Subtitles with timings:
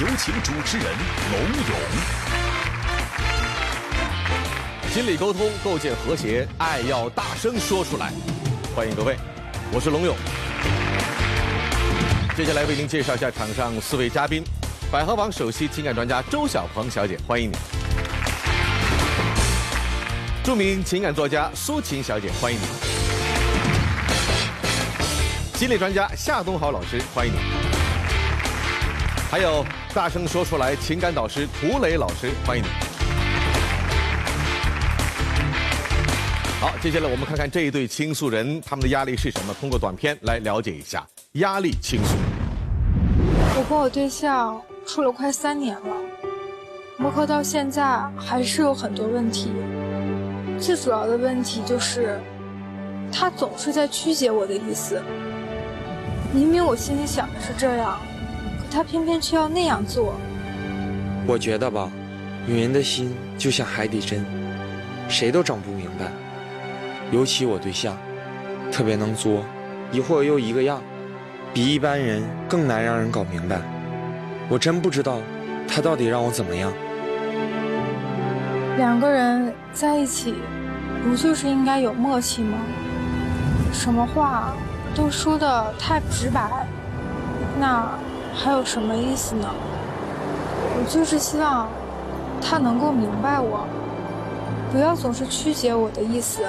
[0.00, 0.86] 有请主持人
[1.32, 1.76] 龙勇。
[4.92, 8.12] 心理沟通，构建和谐，爱要大声说出来。
[8.76, 9.16] 欢迎各位，
[9.72, 10.16] 我是龙勇。
[12.36, 14.44] 接下来为您介绍一下场上四位嘉宾：
[14.88, 17.56] 百合网首席情感专家周小鹏小姐，欢迎你；
[20.44, 22.64] 著名情感作家苏琴小姐，欢迎你；
[25.58, 27.38] 心理专家夏东豪老师，欢迎你；
[29.30, 29.62] 还有
[29.94, 32.68] 大声说出来情感导师涂磊老师，欢迎你。
[36.58, 42.16] 好，接下来我们看看这一对倾诉人他们的压力是什么，通过短片来了解一下压力倾诉。
[43.58, 45.96] 我跟我对象处了快三年了，
[46.96, 47.84] 磨合到现在
[48.16, 49.52] 还是有很多问题。
[50.58, 52.18] 最主要的问题就是，
[53.12, 55.02] 他总是在曲解我的意思。
[56.32, 58.00] 明明我心里想的是这样，
[58.70, 60.14] 他偏偏却要那样做。
[61.26, 61.90] 我觉得吧，
[62.46, 64.24] 女人的心就像海底针，
[65.08, 66.06] 谁都整不明白。
[67.10, 67.96] 尤其我对象，
[68.70, 69.44] 特别能作，
[69.90, 70.82] 一会儿又一个样，
[71.52, 73.60] 比一般人更难让人搞明白。
[74.48, 75.18] 我真不知道
[75.66, 76.72] 他到底让我怎么样。
[78.76, 80.34] 两个人在一起，
[81.04, 82.58] 不就是应该有默契吗？
[83.72, 84.54] 什么话
[84.94, 86.66] 都说的太直白，
[87.60, 87.86] 那
[88.40, 89.46] 还有什么意思呢？
[89.50, 91.68] 我就是希望
[92.40, 93.66] 他能够明白我，
[94.72, 96.42] 不要总是曲解我的意思。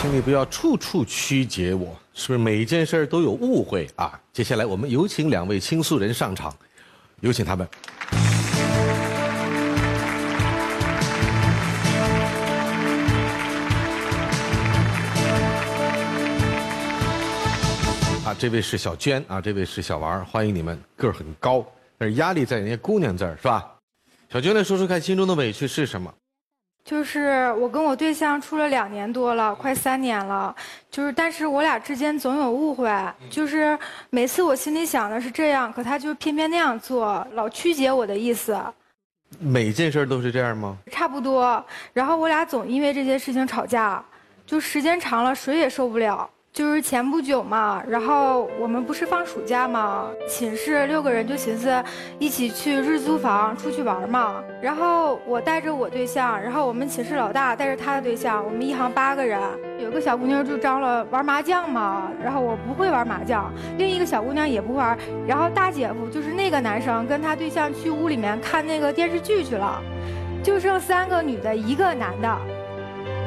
[0.00, 4.20] 请你不要处处曲解我，是不是每一件事儿都有误会啊？
[4.32, 6.54] 接下来我们有请两位倾诉人上场，
[7.20, 7.66] 有请他们。
[18.38, 21.66] 这位是小娟啊，这位是小王，欢迎你们，个儿很高，
[21.98, 23.68] 但是压力在人家姑娘这儿是吧？
[24.30, 26.12] 小娟来说说看，心中的委屈是什么？
[26.84, 30.54] 就是我跟我对象处了两年多了，快三年了。
[30.88, 32.88] 就是，但是我俩之间总有误会。
[33.28, 33.76] 就是
[34.08, 38.56] 每次我心里想的是这样，可他就偏偏那样做，老曲解我的意思，
[39.40, 40.78] 每件事儿都是这样吗？
[40.92, 41.62] 差不多。
[41.92, 44.02] 然后我俩总因为这些事情吵架，
[44.46, 46.30] 就时间长了谁也受不了。
[46.50, 51.84] 就是前不久嘛，然后我们不是放暑假嘛，寝室六个人就寻思
[52.18, 54.42] 一起去日租房出去玩嘛。
[54.60, 59.40] 然后我带着我对象，然后我们寝室老大带着他的对象，我们一行八个人。
[59.78, 64.98] 有个小姑娘就张罗玩麻将嘛，然后我不会玩麻将，另一个小姑娘也不玩。
[65.28, 69.80] 然后大姐夫就是那个男生跟他对象去屋里面看那个电视剧去了，
[70.42, 72.36] 就剩三个女的，一个男的。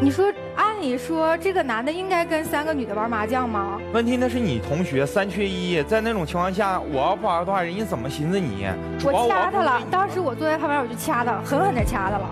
[0.04, 3.80] 你说，按理说这个男的应该跟三个女的玩麻将吗？
[3.94, 8.66] 问题那是你同学三缺一，在那种情况下，我要不玩的话，人家怎么寻思你？
[9.04, 12.28] 我掐他了，当时我坐在旁边，我就掐他，狠狠的掐他了。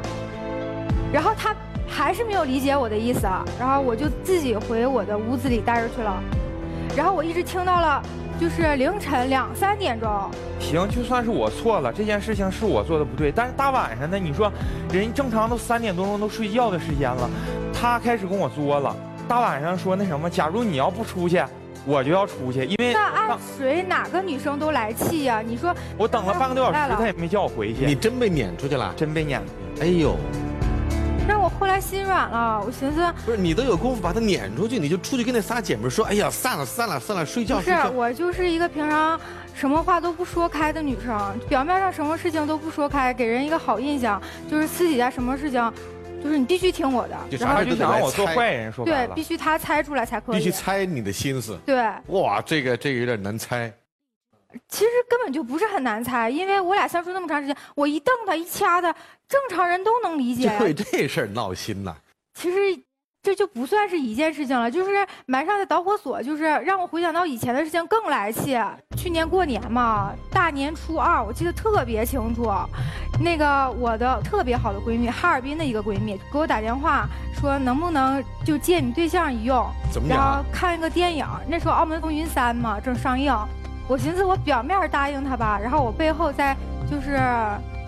[1.14, 1.56] 然后他
[1.88, 6.20] 还是没有理解我的意思，啊，然后我就自己回我的屋子里待着去了。
[6.98, 8.02] 然后我一直听到了，
[8.40, 10.10] 就是凌晨两三点钟，
[10.62, 13.30] 行，就算是我错了，这件事情是我做的不对。
[13.30, 14.50] 但是大晚上的，你说
[14.94, 17.30] 人正常都三点多钟都睡觉的时间了，
[17.74, 18.96] 他开始跟我作了。
[19.28, 21.44] 大晚上说那什么，假如你要不出去，
[21.86, 27.86] 我就要出去，因为那按谁哪个女生都来气呀、你说我等了半个多小时，他也没叫我回去。
[27.86, 28.94] 你真被撵出去了？
[28.96, 29.82] 真被撵出去。
[29.82, 30.16] 哎呦，
[31.60, 37.76] 后来心软了，我寻思不是你都有功夫把他撵出去，你就出去跟那仨姐妹说，哎呀，散了散了散了，睡觉不是。
[37.94, 39.20] 我就是一个平常
[39.54, 45.74] 什么话都不说开的女生，表面上什么事情都不说开，给人一个好印象，就是私底下什么事情，
[46.24, 49.22] 就是你必须听我的，然后就啥事都得他就想让我做坏人，说白对，必。
[49.22, 50.38] 须他猜出来才可以。
[50.38, 51.60] 必须猜你的心思。
[51.66, 51.76] 对，
[52.08, 53.72] 哇，这个这个有点难猜。
[54.68, 58.92] 其实根本就不是很难猜，因为我俩相处那么长时间，我一瞪他一掐他，
[59.28, 60.66] 正常人都能理解就。
[60.66, 61.96] 为这事儿闹心呐。
[62.34, 62.58] 其实
[63.22, 68.58] 这就不算是一件事情了，就是埋上的导火索，就是让我回想到以前的事情更来气。
[68.98, 72.50] 去年过年嘛，大年初二，我记得特别清楚，
[73.22, 77.08] 那个我的特别好的闺蜜，哈尔滨的一个闺蜜，给我打电话
[77.40, 80.52] 说能不能就借你对象一用，怎么然后讲？
[80.52, 83.34] 看一个电影，那时候《澳门风云三》嘛正上映，
[83.90, 86.56] 我寻思我表面答应他吧，然后我背后再
[86.88, 87.20] 就是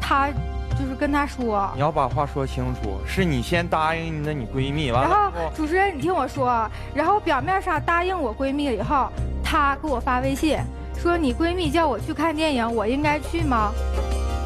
[0.02, 0.30] 他
[0.72, 9.10] 就是跟他说，你要把话说清楚，是你先答应的你闺蜜，完然后了然后主持人，你听我说，然后表面上答应我闺蜜了以后，
[9.44, 10.58] 她给我发微信
[10.98, 13.72] 说你闺蜜叫我去看电影，我应该去吗？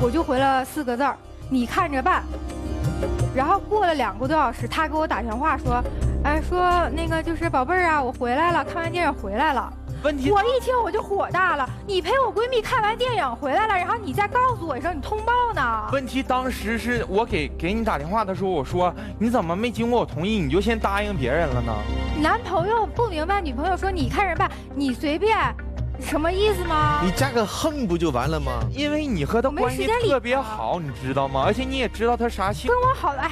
[0.01, 1.15] 我就回了四个字儿，
[1.49, 2.21] 你看着办。
[3.33, 5.81] 然后过了两个多小时，她给我打电话说，
[6.25, 9.71] 哎，说那个就是宝贝儿啊，我回来了，看完电影回来了。
[10.05, 15.89] 问题我一听我就火大了，你陪我闺蜜看完电影回来了，然后你再告诉我一声，你通报呢？
[15.91, 21.73] 问题当时是我给给你打电话的时候，我说你怎么没经过我同意你就先答应别人了呢？
[22.21, 25.35] 男朋友不明白女朋友说你看着办，你随便，
[25.99, 27.01] 什么意思吗？
[27.03, 28.59] 你加个横不就完了吗？
[28.71, 31.41] 因为你和他没关系时间理特别好，你知道吗？
[31.43, 33.31] 而且你也知道他啥性跟我好了，哎，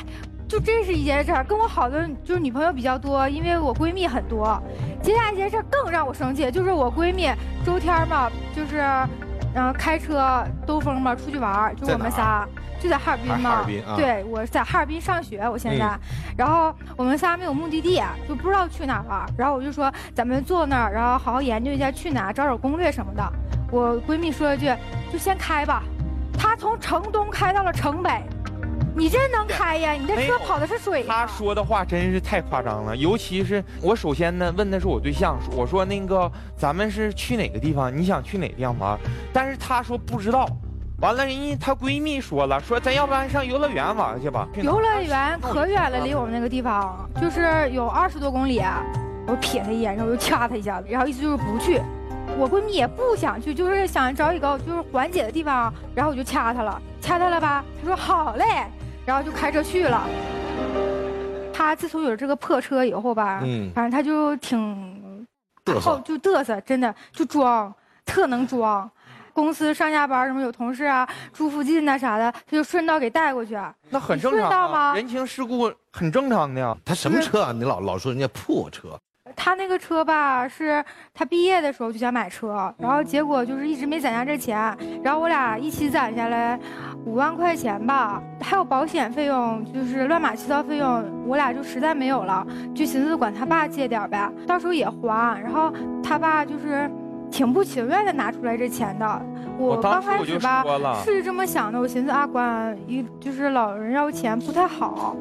[0.53, 1.43] 就这是一件事儿。
[1.43, 4.61] 跟我好的就是女朋友比较多，因为我闺蜜很多。
[5.01, 7.27] 接下来一件事儿更让我生气，就是我闺蜜
[7.65, 8.79] 周天儿嘛，就是，
[9.55, 12.47] 嗯、开车兜风嘛，出去玩儿，就我们在仨，
[12.79, 13.49] 就在哈尔滨嘛。
[13.49, 15.97] 哈尔滨啊对，我在哈尔滨上学，我现在，
[16.37, 19.25] 然后我们仨没有目的地，就不知道去哪儿玩。
[19.35, 23.27] 然后我就说咱们坐那儿，然后好好研究一下去哪儿，找找攻略什么的。
[23.71, 24.71] 我闺蜜说了句，
[25.11, 25.81] 就先开吧。
[26.37, 28.21] 她从城东开到了城北，
[28.95, 29.91] 你这能开呀？
[29.93, 31.25] 你这车跑的是水他。
[31.25, 37.95] 说的话真是太夸张了，尤其是我首先呢问的是我对象，我说那个咱们是去哪个地方？
[37.95, 38.97] 你想去哪个地方玩？
[39.33, 40.47] 但是他说不知道。
[41.01, 44.47] 完了，人家她闺蜜说了，说咱要不然上游乐园玩去吧。
[44.55, 48.61] 游乐园可远了，离我们那个地方就是有二十多公里。
[49.27, 51.81] 我瞥她一眼，然后我就掐她一下子，然后意思就是不去。
[52.37, 57.65] 我闺蜜也不想去，就是想找一个就是缓解的地方，然后我就掐她了，掐她了吧？
[57.81, 58.45] 她说好嘞，
[59.05, 60.07] 然后就开车去了。
[61.53, 65.27] 他自从有了这个破车以后吧，嗯反正他就挺
[65.65, 67.73] 嘚瑟好就嘚瑟，真的就装，
[68.05, 68.89] 特能装。
[69.33, 73.57] 公司上下班什么有同事啊住附近呐啥的，他就顺道给带过去。
[73.89, 76.77] 那很正常、啊，顺道吗人情世故很正常的呀。
[76.85, 77.51] 他什么车啊？
[77.51, 78.89] 你老老说人家破车，
[79.35, 80.83] 他那个车吧，是
[81.13, 86.59] 他毕业的时候就想买车，然后结果就是一直没攒下这钱，然后我俩一起攒下来
[87.05, 95.41] 五万块钱吧，还有保险费用，就是乱码七糟费用，我俩就实在没有了，就寻思管他爸借点呗，到时候也还。
[95.41, 96.89] 然后他爸就是
[97.31, 99.21] 挺不情愿的拿出来这钱的，
[99.57, 100.63] 我刚开始吧，
[101.03, 105.15] 是这么想的，我寻思啊，管一就是老人要钱不太好。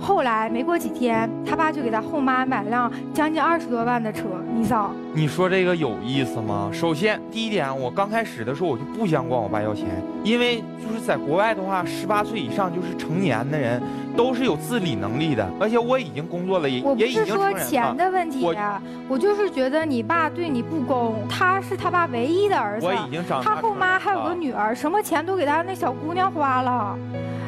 [0.00, 4.22] 后来没过几天，他爸就给他后妈买了辆将近二十多万的车，
[4.54, 4.92] 你嫂。
[5.12, 6.70] 你说这个有意思吗？
[6.72, 9.86] 首先，第一点，我刚开始的时候我就不想管我爸要钱，
[10.22, 13.82] 因为就是在国外的话，十八岁以上就是成年的人，
[14.16, 16.78] 都是有自理能力的，而且我已经工作了，也
[17.08, 17.64] 已是说经成人了。
[17.64, 26.96] 钱的问题我呀，我就是觉得你爸对你不公，他是他爸唯一的儿子我，已经长大他后妈还有个女儿，什么钱都给他那小姑娘花了。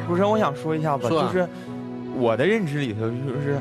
[0.07, 1.47] 主持人，我想说一下子，就是
[2.15, 3.59] 我的认知里头，就是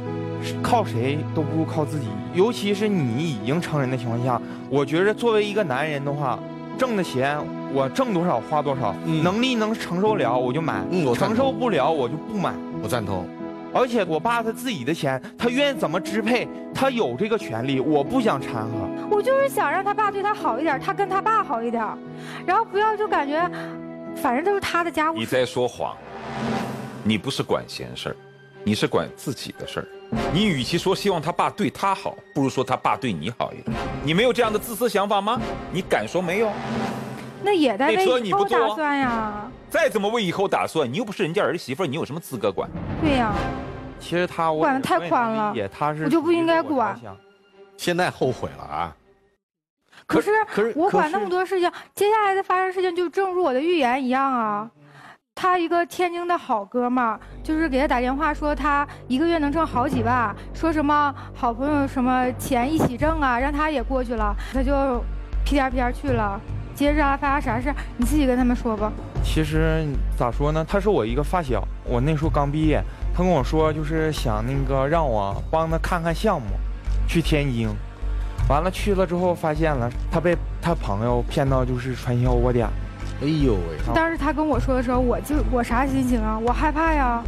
[0.63, 6.39] 靠谁都不如靠自己，尤其是你已经成人的情况下，我觉着作为一个男人的话，
[6.79, 7.39] 挣的钱
[7.73, 9.23] 我挣多少花多少，嗯。
[9.23, 11.37] 能力能承受了我就买，嗯我赞同。
[11.37, 12.53] 承受不了我就不买。
[12.83, 13.27] 我赞同。
[13.73, 18.89] 而且我爸他自己的钱，他愿意怎么支配，他有这个权利，我不想掺和。
[19.09, 21.87] 我就是想让他爸对他好一点，他跟他爸好一点，
[22.45, 23.49] 然后不要就感觉，
[24.17, 25.95] 反正都是他的家务你在说谎，
[27.05, 28.17] 你不是管闲事儿，
[28.65, 29.89] 你是管自己的事儿。
[30.33, 33.77] 你与其说希望他爸对他好，不如说他爸对你好一点。
[34.03, 35.41] 你没有这样的自私想法吗？
[35.73, 36.51] 你敢说没有？
[37.43, 39.51] 那也在为以后你不坐打算呀。
[39.71, 42.69] 再怎么为以后打算，你又不是人家儿媳妇，你有什么资格管？
[43.01, 43.33] 对呀、
[44.01, 47.01] 其实他我管的太宽了也他是我就不应该管
[47.77, 48.97] 现在后悔了啊！
[50.07, 54.69] 可是可是我管那么多事情，接下来的发生事情就正如我的预言一样啊。
[55.43, 65.03] 他一个天津的好哥们儿，就是给他打电话说他一个月能挣好几万，说什么好朋友什么钱一起挣啊，让他也过去了，他就
[65.43, 66.39] 屁颠屁颠去了。
[66.75, 68.93] 接着啊发生啥事儿，你自己跟他们说吧。
[69.25, 69.83] 其实
[70.15, 76.49] 咋说呢，他是我一个发小，我那时候刚毕业，他跟我说就是想那个让我帮他看看项目，
[77.09, 77.67] 去天津。
[78.47, 82.69] 完了去了之后发现了，他被他朋友骗到就是传销窝点。
[83.23, 86.39] 哎呦喂，当时他跟我说的时候，我就我啥心情啊？
[86.39, 87.23] 我害怕呀。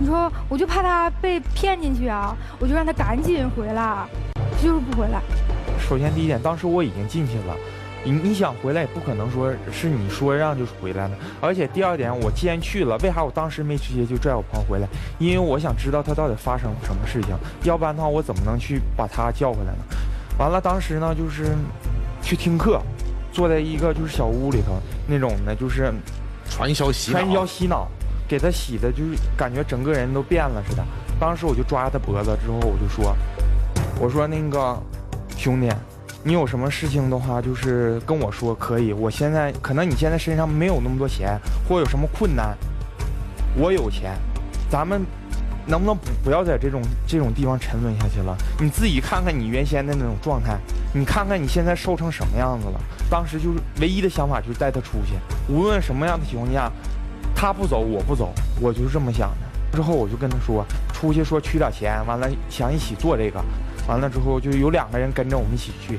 [0.00, 4.06] 你说我就怕他被骗进去啊，我就让他赶紧回来，
[4.62, 5.20] 就是不回来。
[5.80, 7.56] 首先第一点，当时我已经进去了，
[8.04, 11.16] 你你想回来也不可能说是你说让就回来了。
[11.40, 14.86] 而且第二点，我既然去了，为啥我当时没直接就拽我朋友回来？
[15.18, 19.78] 因为我想知道他到底发生什么事情，要不然的话我怎么能去把他叫回来呢？
[20.38, 21.56] 完了，当时呢就是
[22.22, 22.80] 去听课，
[23.38, 25.94] 坐在一个就是小屋里头那种的，就是
[26.50, 27.86] 传销洗脑，传销洗脑，
[28.26, 30.84] 给他洗的，就是感觉整个人都变了似的。
[31.20, 33.16] 当时我就抓他脖子，之后我就说
[34.00, 34.76] ：“我说那个
[35.36, 35.70] 兄弟，
[36.24, 38.92] 你有什么事情的话，就是跟我说可以。
[38.92, 42.58] 我现在可能你现在身上没有那么多钱，或有什么困难，
[43.56, 44.18] 我有钱，
[44.68, 45.02] 咱们
[45.68, 48.36] 能不能不不要在这种这种地方沉沦下去了？
[48.58, 50.58] 你自己看看你原先的那种状态，
[50.94, 52.80] 你看看你现在瘦成什么样子了。
[53.10, 55.14] 当时就是唯一的想法就是带他出去，
[55.52, 56.70] 无论什么样的情况下，
[57.34, 59.76] 他不走我不走，我就是这么想的。
[59.76, 63.38] 之后我就跟他说，出去说取点钱，完了想一起做这个，
[63.86, 65.98] 完了之后就有两个人跟着我们一起去，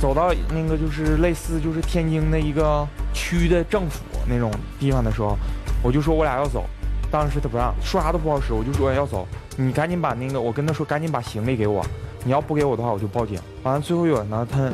[0.00, 4.50] 走到那个就是类似就是天津的一个区的政府那种
[4.80, 5.36] 地方的时候，
[5.82, 6.64] 我就说我俩要走，
[7.12, 9.28] 当时他不让，说啥都不好使，我就说要走，
[9.58, 11.84] 你赶紧把那个我跟他说赶紧把行李给我，
[12.24, 13.38] 你要不给我的话我就报警。
[13.62, 14.70] 完了最后有呢他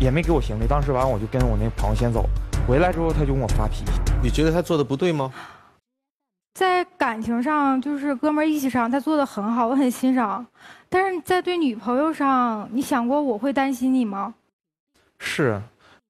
[0.00, 2.24] 也没给我行李，当时完我就跟我那朋友先走，
[2.66, 5.30] 回来之后他就跟我发脾气，你觉得他做的不对吗？
[6.54, 10.44] 在感情上，就是哥们儿义气上，他做的很好，我很欣赏。
[10.88, 14.34] 但是在对女朋友上，你想过我会担心你吗？
[15.18, 15.60] 是，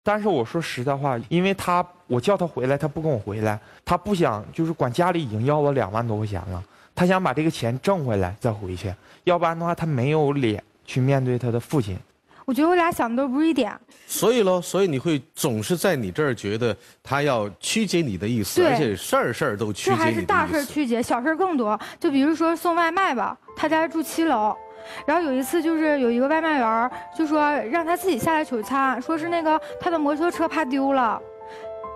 [0.04, 6.60] 但是我说实在话，因为他我叫他回来，他不跟我回来，他不想就是管家里已经要了两万多块钱了，
[6.94, 8.92] 他想把这个钱挣回来再回去，
[9.24, 11.96] 要不然的话他没有脸去面对他的父亲。
[12.44, 13.70] 我觉得我俩想的都不是一点。
[14.06, 20.14] 所以喽，所以你会总是在你这儿觉得他要曲解你的意思，而且事儿事儿都曲解你的意思。
[20.14, 21.78] 还是大事儿曲解，小事儿更多。
[22.00, 24.56] 就比如说送外卖吧，他家住七楼，
[25.04, 31.20] 然后有一次就是有一个外卖员儿就说让他自己下来取餐，说是那个他的摩托车怕丢了，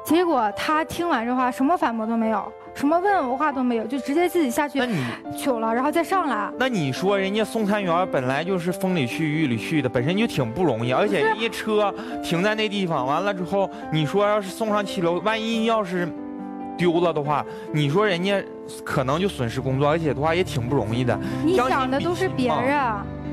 [0.05, 4.81] 结果他听完这话什么反驳都没有，什么问我话都没有，就直接自己下去
[5.37, 6.51] 取了，然后再上来。
[6.59, 16.09] 那你说人家送餐员本来就是风里去雨里去的，本身就挺不容易，而且人家车停在那地方，完了之后，你说要是送上七楼，万一要是
[16.77, 18.43] 丢了的话，你说人家
[18.85, 21.17] 可能就损失工作，而且的话也挺不容易的。
[21.45, 22.77] 你想的都是别人，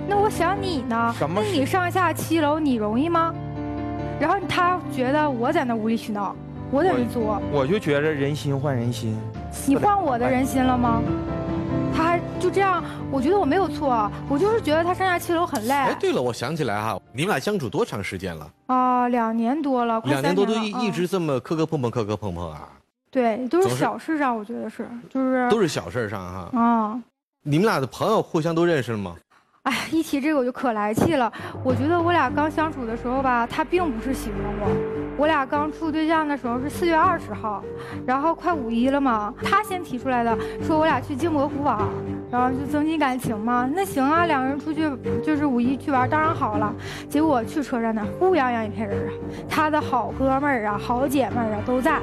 [0.07, 1.15] 那我想你呢？
[1.17, 3.33] 什么那你上下七楼你容易吗？
[4.19, 6.35] 然后他觉得我在那无理取闹，
[6.71, 9.17] 我在那作，我就觉着人心换人心，
[9.65, 11.01] 你换我的人心了吗？
[11.95, 18.49] 他还就这样，我觉得我没有错，我就是觉得他上下七楼很累哎，对了，我想起来哈，你们俩相处多长时间了？
[18.67, 22.69] 啊、两年多了，快两年多都一一直这么磕磕碰碰，磕磕碰碰啊，
[23.11, 26.59] 对，都是小事上，我觉得是，就是都是小事上哈。
[26.59, 27.01] 啊。
[27.41, 29.15] 你们俩的朋友互相都认识了吗？
[29.63, 31.31] 哎，一提这个我就可来气了。
[31.63, 35.08] 我觉得我俩刚相处的时候吧，他并不是喜欢我。
[35.19, 37.61] 我俩刚处对象的时候是四月二十号，
[38.05, 41.77] 然后快五一了嘛，他先提出来的，说我俩去镜泊湖玩，
[42.31, 43.69] 然后就增进感情嘛。
[43.75, 44.89] 那行啊，两个人出去
[45.21, 46.73] 就是五一去玩，当然好了。
[47.09, 49.11] 结果去车站那乌泱泱一片人啊，
[49.49, 51.99] 他的好哥们儿啊、好姐妹儿啊都在。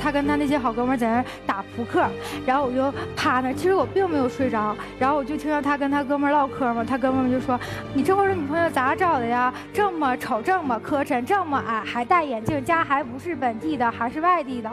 [0.00, 2.06] 他跟他那些好哥们儿在那儿打扑克，
[2.46, 7.58] 然后我就趴那儿，其实我并没有睡着，然后我就听到他跟他哥们儿唠嗑嘛，他哥们儿就说
[7.94, 9.52] ：“你这会儿的女朋友咋找的呀？
[9.72, 14.70] 这么丑，这么磕碜，这么矮，还戴眼镜，家还不是本地的，还是外地的。”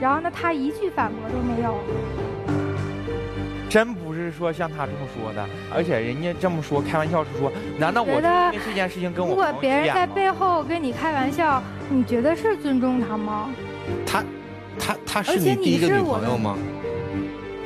[0.00, 1.78] 然后呢，他一句反驳都没有。
[3.68, 5.44] 真不是说像他这么说的，
[5.74, 13.50] 而且人家这么说开玩笑是说，难道我觉得因为这件事情跟我如果别人在背后跟你开玩笑，你觉得是尊重他吗？
[14.06, 14.22] 他，
[14.86, 16.56] 他他是你第一个女朋友吗？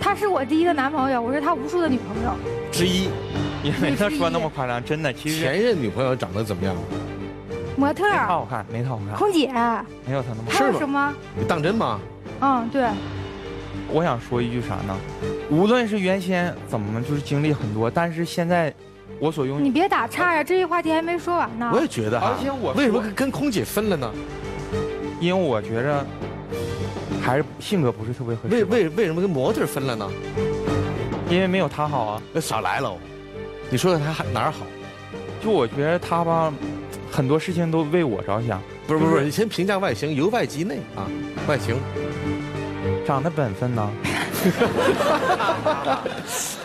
[0.01, 2.33] 他是我第一个男朋友，我是他无数的女朋友。
[2.73, 3.09] 之一。
[3.63, 6.75] 也没他说那么夸张，真的，其实前任女朋友长得怎么样？
[7.77, 9.49] 模特儿、好看，没他好看，空姐，
[10.07, 11.15] 没有他那么好还有什么？
[11.39, 12.01] 你当真吗？
[12.41, 12.89] 嗯，对。
[13.93, 14.97] 我想说一句啥呢？
[15.51, 18.73] 无论是原先怎么就是经历很多，但是现在
[19.19, 21.71] 我所拥有你别打岔呀，这些话题还没说完呢。
[21.75, 22.35] 我也觉得啊。
[22.35, 24.11] 而且我为什么跟空姐分了呢？
[25.21, 26.07] 因为我觉着
[27.23, 28.55] 还是性格不是特别合适。
[28.55, 30.09] 为为为什么跟模特分了呢？
[31.29, 32.23] 因为没有他好啊。
[32.33, 32.93] 那少来了，
[33.71, 34.67] 你说说他还哪儿好？
[35.43, 36.53] 就我觉得他吧，
[37.11, 41.07] 很多事情都为我着想，不是不是不是，你先评价外形，由外及内啊，
[41.47, 41.79] 外形。
[43.07, 43.91] 长得本分呢，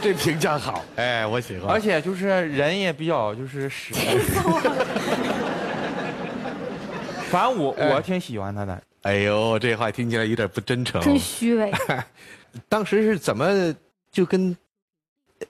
[0.01, 1.74] 这评价好，哎，我喜欢。
[1.74, 4.01] 而且就是人也比较就是实在。
[7.31, 8.81] 反正我哎我挺喜欢他的。
[9.05, 11.00] 哎呦，这话听起来有点不真诚。
[11.00, 11.71] 真虚伪。
[12.67, 13.74] 当时是怎么
[14.12, 14.57] 就跟，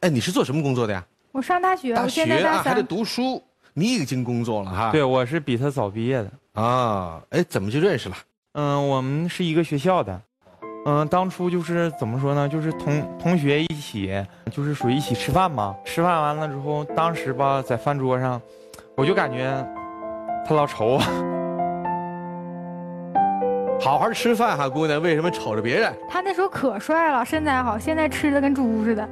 [0.02, 1.02] 哎，你是做什么工作的呀？
[1.32, 2.84] 我上大学，大我现在大学啊，还在。
[2.84, 3.42] 读书。
[3.74, 4.92] 你已经工作了哈？
[4.92, 6.32] 对，我是比他早毕业的。
[6.62, 8.18] 啊，哎，怎么就认识了？
[8.56, 10.22] 嗯，我们是一个学校的。
[10.86, 12.50] 嗯，当初就是怎么说呢？
[12.50, 14.22] 就是同同学一起，
[14.52, 15.74] 就是属于一起吃饭嘛。
[15.86, 18.42] 吃饭完了之后，当时吧，在饭桌上，
[18.96, 19.66] 我就感觉
[20.46, 21.35] 他老瞅我。
[23.80, 25.94] 好好吃饭哈，姑娘，为什么瞅着别人？
[26.10, 29.08] 他那时候可帅了，身材好，现在吃的跟猪似的。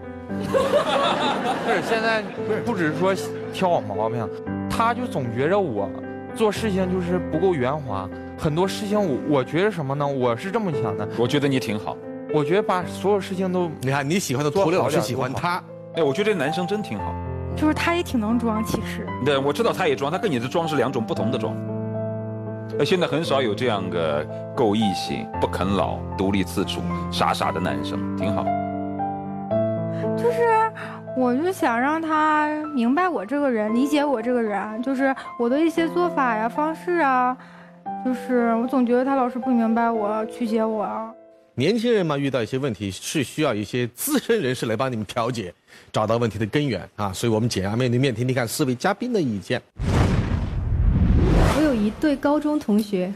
[1.65, 3.13] 不是现在不是不只是说
[3.53, 4.27] 挑我毛病，
[4.69, 5.87] 他就总觉着我
[6.35, 10.07] 做事情就是不够圆滑，很多事情我我觉得什么呢？
[10.07, 11.95] 我是这么想的，我觉得你挺好。
[12.33, 15.63] 我觉得把所有事情都你看你喜欢的涂磊老师喜欢他，
[15.95, 17.13] 哎，我觉得这男生真挺好。
[17.55, 19.05] 就是他也挺能装，其实。
[19.23, 21.55] 对，我知道他也装，他跟你的装是两种不同的装。
[22.79, 26.79] 呃，现在很少有这样个够异性、不啃老、独立自主、
[27.11, 28.43] 傻傻的男生，挺好。
[30.17, 30.71] 就是，
[31.17, 37.37] 我就想让他明白我这个人，理解我这个人，就是我的一些做法呀、方式啊，
[38.03, 40.87] 就是我总觉得他老是不明白我、曲解我。
[41.55, 45.53] 年轻人嘛，遇到一些问题是需要一些资深人士来帮你们调解，
[45.91, 47.13] 找到问题的根源啊。
[47.13, 49.61] 所以我们简要面对面听听看四位嘉宾的意见。
[51.99, 53.13] 对高中同学，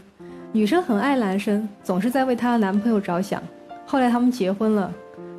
[0.53, 3.41] 女生很爱男生，总是在为她的男朋友着想。
[3.85, 4.93] 后来他们结婚了，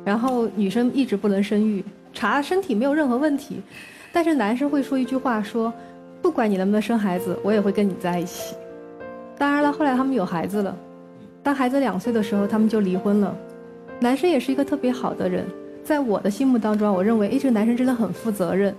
[0.05, 3.61] 然后女生一直不能生育，查身体没有任何问题，
[4.11, 5.73] 但是男生会说一句话说，
[6.21, 8.55] 不管你能不能生孩子，我也会跟你在一起。
[9.37, 10.75] 当然了，后来他们有孩子了，
[11.41, 13.35] 当孩子两岁的时候，他们就离婚了。
[13.99, 15.45] 男生也是一个特别好的人，
[15.83, 18.75] 在我的心目当中，我认为，哎，这个男生真的很负责任，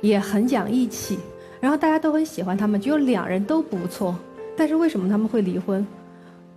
[0.00, 1.18] 也很讲义气。
[1.62, 4.16] 然后大家都很喜欢他们，觉得两人都不错。
[4.56, 5.86] 但是为什么他们会离婚？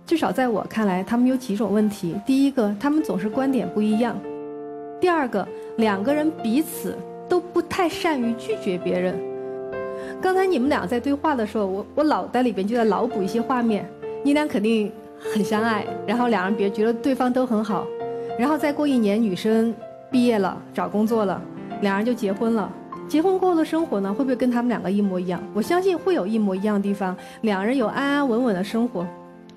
[0.04, 2.16] 至少在我看来，他们有几种问题。
[2.26, 4.16] 第一个，他们总是观点不一样；
[5.00, 5.46] 第二个，
[5.76, 6.98] 两个人彼此
[7.28, 9.16] 都不太善于拒绝别人。
[10.20, 13.88] 刚才你们俩在对话的时候，我我脑袋里边就在脑补一些画面，
[14.24, 17.86] 你俩肯定很相爱，然后两人别觉得对方都很好，
[18.36, 19.72] 然后再过一年，女生
[20.10, 21.40] 毕业了，找工作了，
[21.80, 22.68] 两人就结婚了。
[23.08, 25.40] 结婚过后的生活呢，会不会跟他们两个一模一样？
[25.54, 27.16] 我相信会有一模一样的地方。
[27.42, 29.06] 两个人有安安稳稳的生活，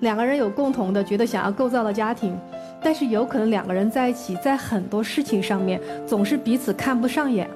[0.00, 2.38] 两个人有共同的觉得想要构造的家庭，
[2.82, 7.48] 但是有可能两个人在一起，在很多事情上面总是彼此看不上眼。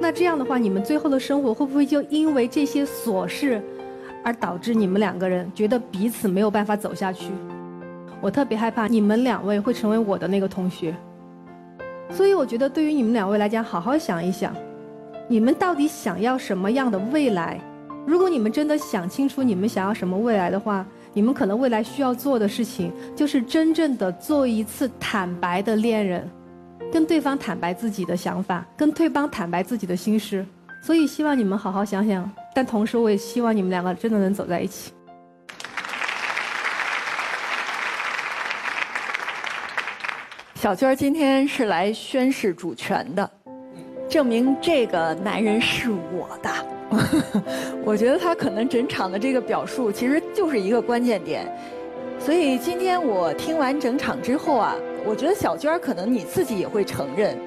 [0.00, 3.62] 那这样的话，你们最后的生活会不会就因为这些琐事，
[4.22, 7.32] 而导致你们两个人觉得彼此没有办法走下去？
[8.20, 10.94] 我特别害怕你们两位会成为我的那个同学。
[12.10, 14.54] 所以我觉得，对于你们两位来讲，好好想一想。
[15.28, 17.58] 你们到底想要什么样的未来？
[18.04, 26.28] 如果你们真的想清楚你们想要什么未来的话，你们可能未来需要做的事情就是真正的做一次坦白的恋人，
[26.92, 30.44] 跟对方坦白自己的想法，跟对方坦白自己的心事。
[30.84, 34.92] 所以希望你们好好想想，但同时我也希望你们两个真的能走在一起。
[40.56, 43.30] 小娟今天是来宣誓主权的。
[44.12, 46.50] 证明这个男人是我的，
[47.82, 51.50] 我觉得他可能整场的这个表述其实就是一个关键点。
[52.18, 57.38] 所以今天我听完整场之后啊，我觉得小娟可能你自己也会承认，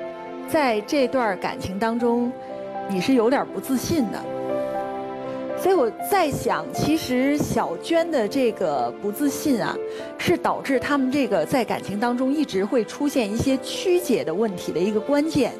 [0.50, 2.32] 在这段感情当中，
[2.90, 4.20] 你是有点不自信的。
[5.62, 9.78] 所以我在想，其实小娟的这个不自信啊，
[10.18, 15.52] 是导致他们这个在感情当中一直会出现一些曲解的问题的一个关键。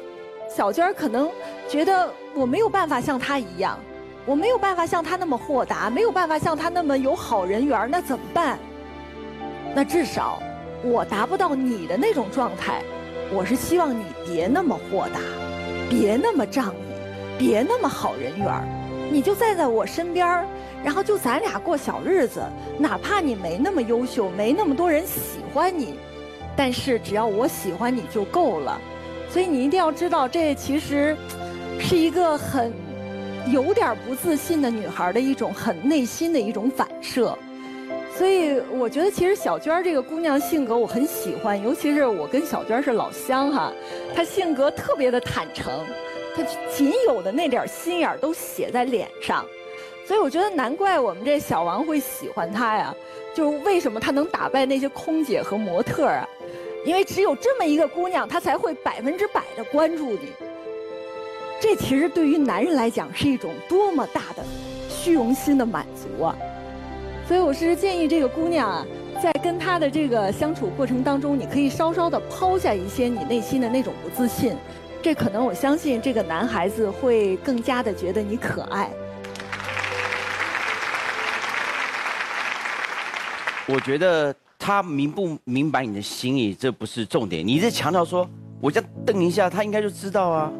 [0.48, 1.30] 小娟儿可能
[1.68, 3.78] 觉得我没有办法像他一样，
[4.24, 8.58] 我没有办法像他那么豁达，没有办法像他那么有好人缘，那怎么办？
[9.74, 10.40] 那至少
[10.82, 12.80] 我达不到你的那种状态，
[13.32, 15.20] 我是希望你别那么豁达，
[15.90, 18.48] 别那么仗义，别那么好人缘
[19.10, 20.44] 你就站在我身边
[20.82, 22.42] 然后就咱俩过小日子，
[22.78, 25.98] 哪怕你没那么优秀，没那么多人喜欢你，
[26.56, 28.80] 但是只要我喜欢你就够了。
[29.36, 31.14] 所以你一定要知道，这其实
[31.78, 32.72] 是一个很
[33.52, 37.36] 有点不自信的女孩的一种很内心的一种反射。
[38.16, 43.70] 所以我觉得，其实小娟这个姑娘性格我很喜欢，尤其是我跟小娟是老乡哈，
[44.14, 45.84] 她性格特别的坦诚，
[46.34, 46.42] 她
[46.74, 49.44] 仅有的那点心眼都写在脸上。
[50.06, 52.94] 所以我觉得难怪我们这小王会喜欢她呀，
[53.34, 56.26] 就是为什么她能打败那些空姐和模特啊？
[56.86, 60.32] 因为只有这么一个姑娘，她才会百分之百的关注你。
[61.60, 64.44] 这其实对于男人来讲是一种多么大的
[64.88, 66.36] 虚荣心的满足啊！
[67.26, 68.86] 所以我是建议这个姑娘啊，
[69.20, 74.56] 在跟他的这个相处过程当中，你可以稍稍的抛下一些你内心的那种不自信，
[75.02, 78.88] 这可能我相信这个男孩子会更加的觉得你可爱。
[83.66, 84.32] 我觉得
[84.66, 87.46] 他明不明白你的心意，这不是重点。
[87.46, 88.28] 你一直强调说，
[88.60, 90.52] 我这样瞪一下，他应该就知道啊。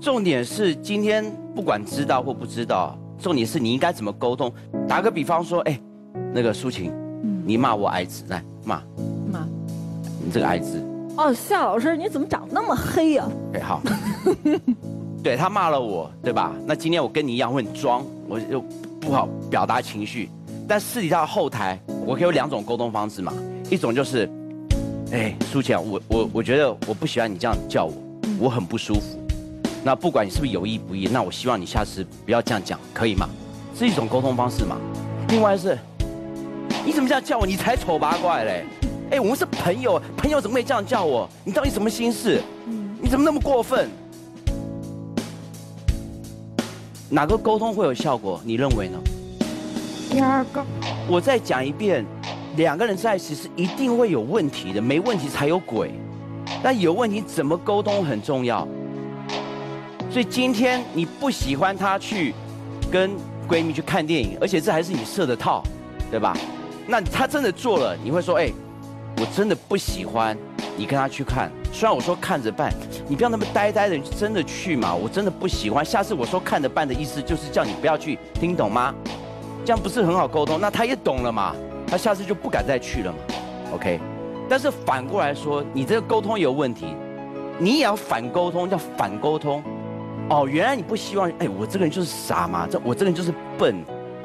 [0.00, 1.24] 重点是今天
[1.54, 4.52] 不管知道或不知道，重点是你应该怎么沟通。
[4.88, 5.80] 打个比方说，哎，
[6.34, 6.92] 那个苏晴，
[7.44, 8.82] 你骂我矮子，来骂
[9.30, 9.46] 骂，
[10.20, 10.84] 你这个矮子。
[11.16, 13.28] 哦，夏老师，你怎么长那么黑呀？
[13.54, 13.80] 哎，好。
[15.22, 16.56] 对他骂了我，对吧？
[16.66, 18.60] 那今天我跟你一样会很装，我就
[19.00, 20.28] 不好表达情绪。
[20.68, 23.32] 但私底下后台，我可以有两种沟通方式嘛。
[23.70, 24.28] 一种就是，
[25.10, 27.94] 哎，苏晴，我我我觉得我不喜欢你这样叫我，
[28.38, 29.18] 我很不舒服。
[29.82, 33.26] 那不管你是不是有意不意，那我希望你下次不要这样讲，可以吗？
[33.74, 34.76] 是一种沟通方式嘛。
[35.30, 35.78] 另外是，
[36.84, 37.46] 你怎么这样叫我？
[37.46, 38.66] 你才丑八怪嘞！
[39.12, 41.26] 哎，我们是朋友，朋友怎么会这样叫我？
[41.44, 42.42] 你到底什么心事？
[43.00, 43.88] 你怎么那么过分？
[47.08, 48.38] 哪个沟通会有效果？
[48.44, 48.98] 你认为呢？
[50.10, 50.64] 第二个。
[51.08, 52.04] 我再讲一遍，
[52.56, 55.92] 两个人在一起是一定会有问题的，没问题才有鬼。
[56.62, 58.66] 但有问题怎么沟通很重要。
[60.10, 62.34] 所以今天你不喜欢他去
[62.90, 63.10] 跟
[63.46, 65.62] 闺蜜去看电影，而且这还是你设的套，
[66.10, 66.34] 对吧？
[66.86, 68.50] 那他真的做了，你会说：“哎，
[69.18, 70.36] 我真的不喜欢
[70.76, 72.72] 你跟他去看。”虽然我说看着办，
[73.06, 74.94] 你不要那么呆呆的，真的去嘛？
[74.94, 75.84] 我真的不喜欢。
[75.84, 78.94] 下次我说看着办的意思就是叫你不要去，听懂吗？
[79.68, 80.58] 这样不是很好沟通？
[80.58, 81.54] 那他也懂了嘛？
[81.86, 83.18] 他下次就不敢再去了嘛
[83.74, 84.00] ？OK？
[84.48, 86.86] 但是反过来说，你这个沟通有问题，
[87.58, 89.62] 你也要反沟通，叫反沟通。
[90.30, 93.76] 哦，原来你不希望，哎，我这个人就是傻嘛，这我这个人就是笨，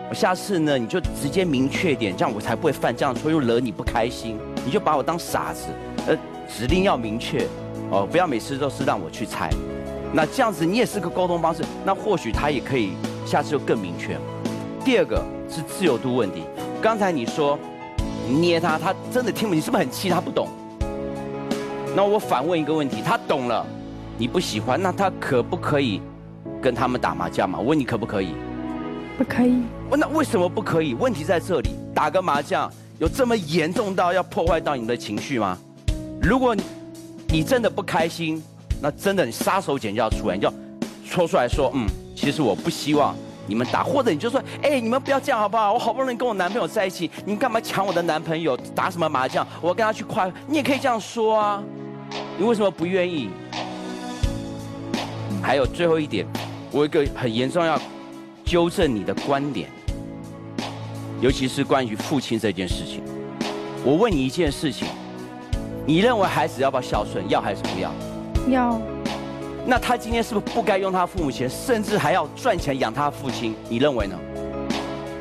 [0.10, 5.68] 我下次呢你就直接明确点，这样我才不会犯这样错，又惹你不开心，你就把我当傻子，
[6.08, 7.46] 呃，指令要明确，
[7.92, 9.50] 哦，不要每次都是让我去猜，
[10.14, 12.94] 那这样子你也是个沟通方式，那或许他也可以
[13.26, 14.18] 下次就更明确。
[14.86, 15.24] 第二个
[15.54, 16.42] 是自由度问题，
[16.82, 17.60] 刚才你说
[18.28, 20.48] 捏他，他真的听不，你是不是很气他不懂？
[21.96, 23.64] 那我反问一个问题，他懂了。
[24.18, 26.02] 你不喜欢，那他可不可以
[26.62, 27.60] 跟他们打麻将嘛？
[27.60, 28.34] 我问你可不可以？
[29.18, 29.62] 不可以。
[29.92, 30.96] 问那为什么不可以？
[30.96, 35.58] 问题在这里，打个麻将有这么严重到要破坏到你的情绪吗？
[36.22, 36.56] 如果
[37.28, 38.42] 你真的不开心，
[38.82, 40.52] 那真的你杀手锏就要出来，你就
[41.04, 45.74] 说出来说，嗯，其实我不希望你们打，或者你就说，哎，你们不要这样好不好？
[45.74, 48.56] 我好不容易跟我男朋友在一起，你干嘛抢我的男朋友？
[48.76, 49.46] 打什么麻将？
[49.62, 51.64] 我要跟他去快，你也可以这样说啊。
[52.38, 53.30] 你为什么不愿意？
[55.42, 56.26] 还有最后一点，
[56.72, 57.80] 我一个很严重要
[58.46, 59.70] 纠正你的观点，
[61.20, 63.04] 尤其是关于父亲这件事情。
[63.84, 64.88] 我问你一件事情，
[65.86, 67.28] 你认为孩子要不要孝顺？
[67.28, 67.92] 要还是不要？
[68.50, 68.93] 要。
[69.66, 73.56] 那他今天是不是不该用他父母钱，甚至还要赚钱养他父亲？
[73.70, 74.20] 你认为呢？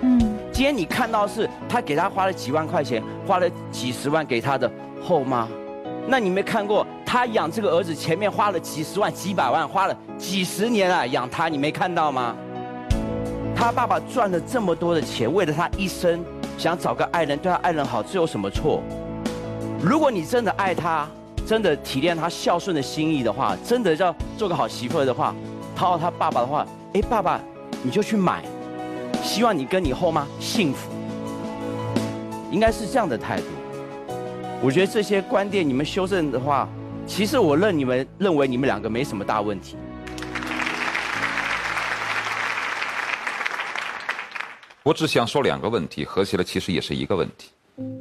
[0.03, 0.19] 嗯。
[0.53, 4.71] 今天你看到是他给他花了几万块钱，花了几十万给他的
[5.03, 5.49] 后妈，
[6.07, 6.87] 那你没看过？
[7.07, 12.35] 他养这个儿子，前面花了几十万、几百万，花了几十年啊，养他，你没看到吗？
[13.55, 16.25] 他爸爸赚了这么多的钱，为了他一生
[16.59, 18.83] 想找个爱人，对他爱人好，这有什么错？
[19.83, 21.09] 如果你真的爱他，
[21.47, 25.35] 真的体谅他孝顺的心意的话，真的要做个好媳妇的话，
[25.75, 27.41] 讨好他爸爸的话，哎，爸爸，
[27.83, 28.43] 你就去买，
[29.23, 30.91] 希望你跟你后妈幸福，
[32.51, 33.45] 应该是这样的态度。
[34.63, 36.69] 我觉得这些观点你们修正的话。
[37.05, 39.77] 其实我认你们认为你们两个没什么大问题。
[44.85, 47.51] 我只想说两个问题，合起来其实也是一个问题。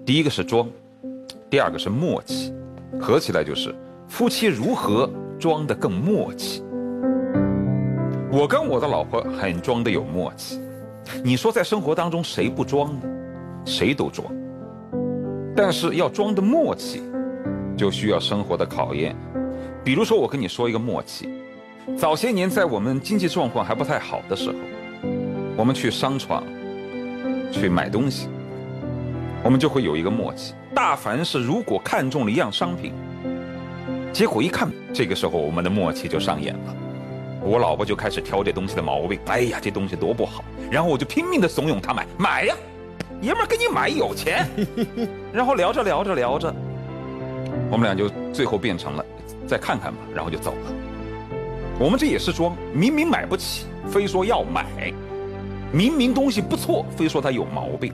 [0.05, 0.69] 第一个是装，
[1.49, 2.53] 第二个是默契，
[2.99, 3.73] 合起来就是
[4.07, 6.63] 夫妻如何装的更默契。
[8.31, 10.59] 我跟我的老婆很装的有默契，
[11.23, 13.01] 你说在生活当中谁不装呢？
[13.65, 14.27] 谁都装，
[15.55, 17.01] 但是要装的默契。
[17.77, 19.15] 就需要生活的考验，
[19.83, 21.27] 比如说我跟你说一个默契，
[21.97, 24.55] 早些年在我们经济状况还不太好的时候，
[25.57, 26.43] 我们去商场
[27.51, 28.27] 去买东西，
[29.43, 30.53] 我们就会有一个默契。
[30.73, 32.93] 大凡是如果看中了一样商品，
[34.13, 36.75] 结果一看，这个时候我们的默契就上演了，
[37.43, 42.55] 我老婆就开始挑这东西的毛病，哎呀，这东西多不好，然后我就拼命的怂恿她买，买呀，
[43.19, 44.47] 爷们儿给你买有钱，
[45.33, 46.53] 然后聊着聊着聊着。
[47.69, 49.05] 我们俩就最后变成了，
[49.45, 50.71] 再看看吧，然后就走了。
[51.77, 54.63] 我们这也是装，明明买不起，非说要买；
[55.73, 57.93] 明明东西不错，非说它有毛病。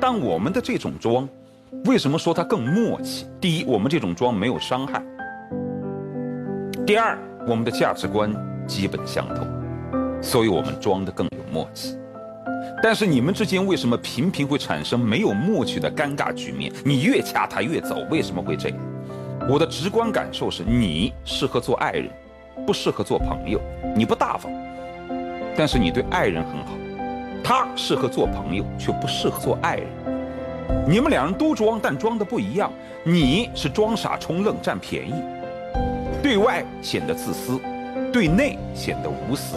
[0.00, 1.28] 但我们的这种装，
[1.84, 3.26] 为什么说它更默契？
[3.40, 5.00] 第一，我们这种装没有伤害；
[6.86, 8.32] 第二，我们的价值观
[8.66, 9.46] 基本相同，
[10.22, 11.96] 所以我们装的更有默契。
[12.82, 16.72] 但是你们之间为什么频频会产生没有默契的尴尬局面？
[16.84, 18.78] 你越掐他越走，为什么会这样？
[19.48, 22.10] 我的直观感受是你适合做爱人，
[22.66, 23.60] 不适合做朋友。
[23.96, 24.52] 你不大方，
[25.56, 26.72] 但是你对爱人很好。
[27.42, 29.88] 他适合做朋友，却不适合做爱人。
[30.86, 32.72] 你们两人都装，但装的不一样。
[33.04, 35.14] 你是装傻充愣占便宜，
[36.22, 37.60] 对外显得自私，
[38.12, 39.56] 对内显得无私。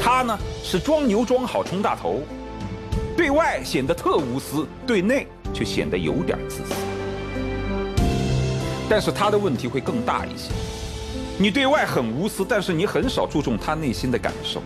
[0.00, 2.20] 他呢是装牛装好充大头，
[3.16, 6.74] 对外显得特无私，对内却显得有点自私。
[8.88, 10.50] 但是他的问题会更大一些。
[11.38, 14.62] 你对外很无私，但是你很少注重他内心的感受。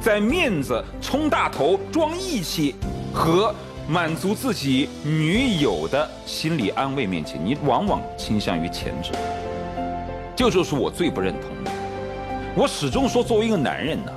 [0.00, 2.74] 在面子、充大头、装义气
[3.14, 3.54] 和
[3.88, 9.10] 满足自己女友的心理安慰面前，你往往倾向于前者。
[10.36, 11.70] 这就是我最不认同的。
[12.54, 14.12] 我始终说，作为一个男人呢。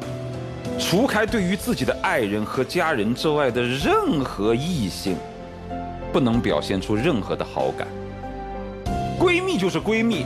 [0.78, 5.16] 除开对于自己的爱人和家人之外的任何异性，
[6.12, 7.88] 不能表现出任何的好感。
[9.18, 10.26] 闺蜜就是闺蜜，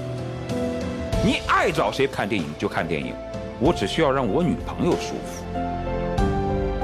[1.23, 3.13] 你爱找谁看电影就看电影，
[3.59, 5.68] 我只需要让我女朋友舒服。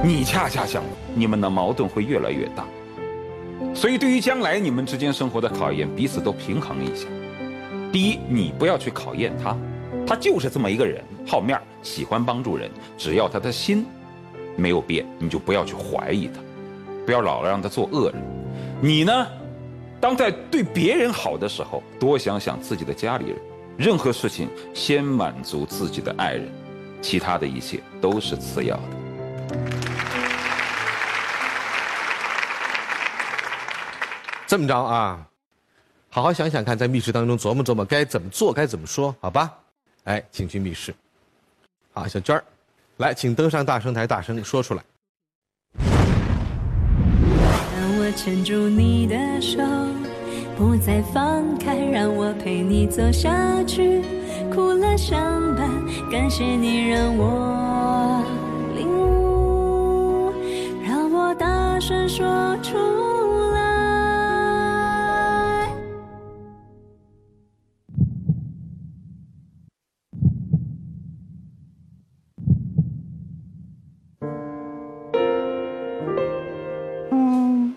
[0.06, 2.64] 你恰恰相反，你们的矛盾会越来越大。
[3.74, 7.08] 所以，对于将来你们之间生活的考验，彼此都平衡一下。
[7.92, 9.58] 第一，你不要去考验他。
[10.06, 12.70] 他就是这么一个人，好面儿喜欢帮助人。
[12.96, 13.84] 只要他的心
[14.56, 16.40] 没有变，你就不要去怀疑他，
[17.04, 18.22] 不要老让他做恶人。
[18.80, 19.28] 你呢，
[20.00, 23.38] 当在对别人好的时候，多想想自己的家里人。
[23.76, 26.48] 任何事情先满足自己的爱人，
[27.02, 28.95] 其他的一切都是次要的。
[34.48, 35.26] 这么着啊，
[36.10, 39.52] 好好想想看，在密室当中琢磨琢磨该怎么做，该怎么说，好吧？
[40.06, 40.96] 哎，请去密室。
[41.94, 42.44] 好，小娟儿，
[42.98, 44.84] 来，请登上大声台，大声说出来。
[47.78, 49.58] 让我牵住你的手，
[50.56, 54.04] 不再放开，让我陪你走下去，
[54.54, 55.20] 苦乐相
[55.56, 55.68] 伴。
[56.12, 58.24] 感谢你让我
[58.76, 59.15] 领悟，
[61.38, 62.78] 大声说出
[63.54, 63.60] 来。
[77.12, 77.76] 嗯，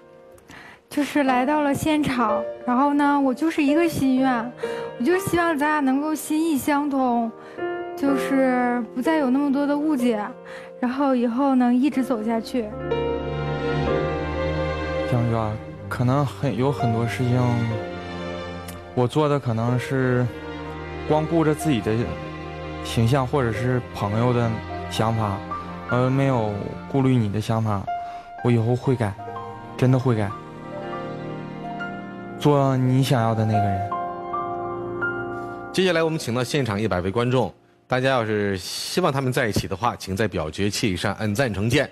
[0.89, 1.03] 就。
[1.03, 4.53] 是来到了现场，然后呢，我就是一个心愿，
[4.99, 7.33] 我就希望咱俩能够心意相通，
[7.97, 10.23] 就是不再有那么多的误解，
[10.79, 12.69] 然后以后能一直走下去。
[15.31, 15.57] 江娟，
[15.89, 17.41] 可能很有很多事情，
[18.95, 20.27] 我做的可能是
[21.07, 21.93] 光顾着自己的
[22.85, 24.51] 形象或者是朋友的
[24.91, 25.39] 想法，
[25.91, 26.53] 而没有
[26.91, 27.85] 顾虑你的想法，
[28.43, 29.13] 我以后会改，
[29.77, 30.31] 真的会改。
[32.39, 33.91] 做你想要的那个人。
[35.73, 37.53] 接下来，我们请到现场一百位观众，
[37.87, 41.87] 大家要是希望他们在一起的话，请在表决器上按赞成键；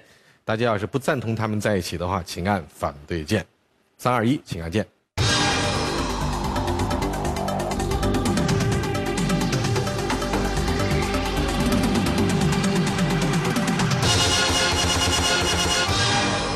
[0.47, 3.45] 大家要是不赞同他们在一起的话，请按反对键。
[3.99, 4.87] 三二一，请按键。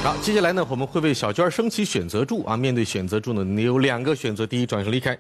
[0.05, 2.57] 好接下来呢，我们会为小娟升起选择柱啊。
[2.57, 5.19] 面对选择柱呢，你有两个选择：第一，转身离开，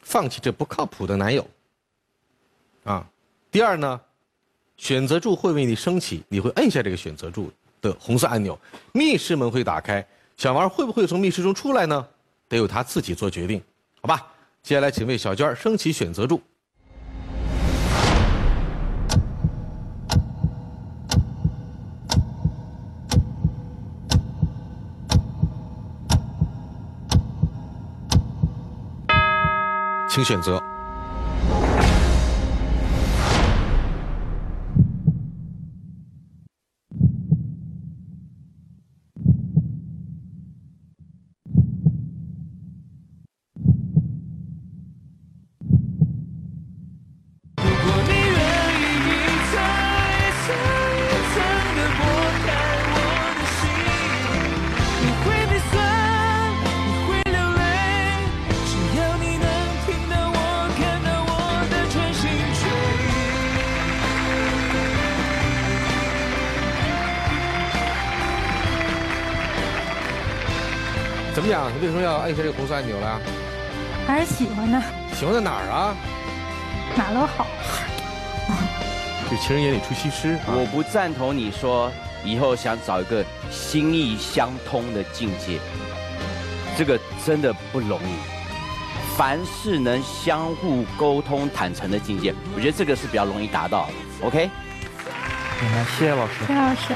[0.00, 1.42] 放弃这不靠谱的男友；
[2.84, 3.08] 啊，
[3.50, 3.98] 第二呢，
[4.80, 8.58] 选择柱会为你升起，你会摁下这个选择柱的红色按钮，
[8.92, 10.04] 密室门会打开，
[10.38, 12.06] 小王会不会从密室中出来呢？
[12.48, 13.62] 得由他自己做决定，
[14.00, 14.26] 好吧？
[14.62, 16.40] 接下来，请为小娟升起选择柱。
[30.08, 30.69] 请选择。
[71.50, 73.20] 你为什么要按下这个红色按钮呢？
[74.06, 74.80] 还是喜欢呢，
[75.12, 75.96] 喜欢在哪儿啊？
[76.96, 77.46] 哪都好。
[79.28, 80.34] 这情人眼里出西施。
[80.34, 81.90] 啊我不赞同你说
[82.24, 85.58] 以后想找一个心意相通的境界，
[86.76, 88.14] 这个真的不容易。
[89.16, 94.26] 凡事能相互沟通、坦诚的境界，我觉得这个是比较容易达到的。
[94.26, 94.48] OK，
[95.62, 96.32] 来，谢谢老师。
[96.46, 96.94] 谢谢老师，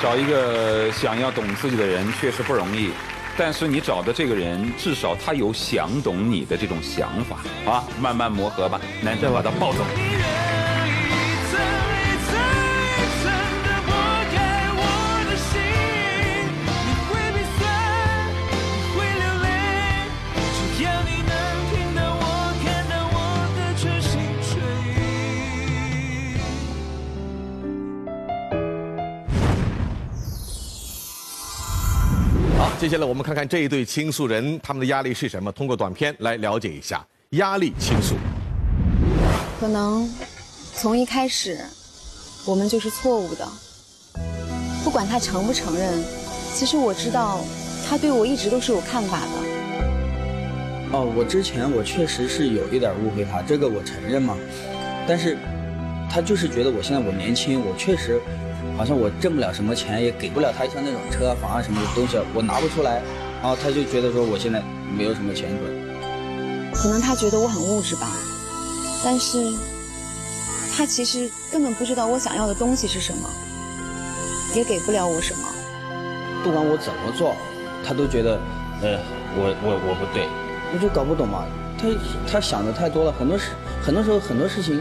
[0.00, 2.90] 找一个想要懂自己的人确实不容易，
[3.40, 7.88] 但是你找的这个人，至少他有想懂你的这种想法，好？
[8.00, 10.07] 慢慢磨合吧，男生把她抱走。
[32.78, 38.14] 接下来我们看看这一对倾诉人他们的压力是什么，通过短片来了解一下压力倾诉。
[39.58, 40.08] 可能
[40.74, 41.58] 从一开始，
[42.46, 43.44] 我们就是错误的。
[44.84, 45.92] 不管他承不承认，
[46.54, 47.40] 其实我知道，
[47.88, 49.26] 他对我一直都是有看法的。
[50.92, 54.36] 哦，我之前我确实是有一点误会他，这个我承认嘛。
[55.04, 55.36] 但是，
[56.08, 58.20] 他就是觉得我现在我年轻，我确实
[58.78, 63.02] 好像我挣不了什么钱，也给不了他像那种车房啊什么的东西，我拿不出来。
[63.42, 64.62] 然后他就觉得说我现在
[64.96, 66.72] 没有什么钱赚。
[66.72, 68.08] 可能他觉得我很物质吧，
[69.04, 69.52] 但是，
[70.76, 73.28] 他其实根本不知道我想要的东西是什么，
[74.54, 75.40] 也给不了我什么。
[76.44, 77.34] 不管我怎么做，
[77.84, 78.40] 他都觉得，
[78.80, 78.98] 呃，
[79.36, 80.28] 我我我不对，
[80.72, 81.44] 我就搞不懂嘛。
[81.76, 81.88] 他
[82.30, 83.50] 他想的太多了，很多事
[83.82, 84.80] 很多时候很多事情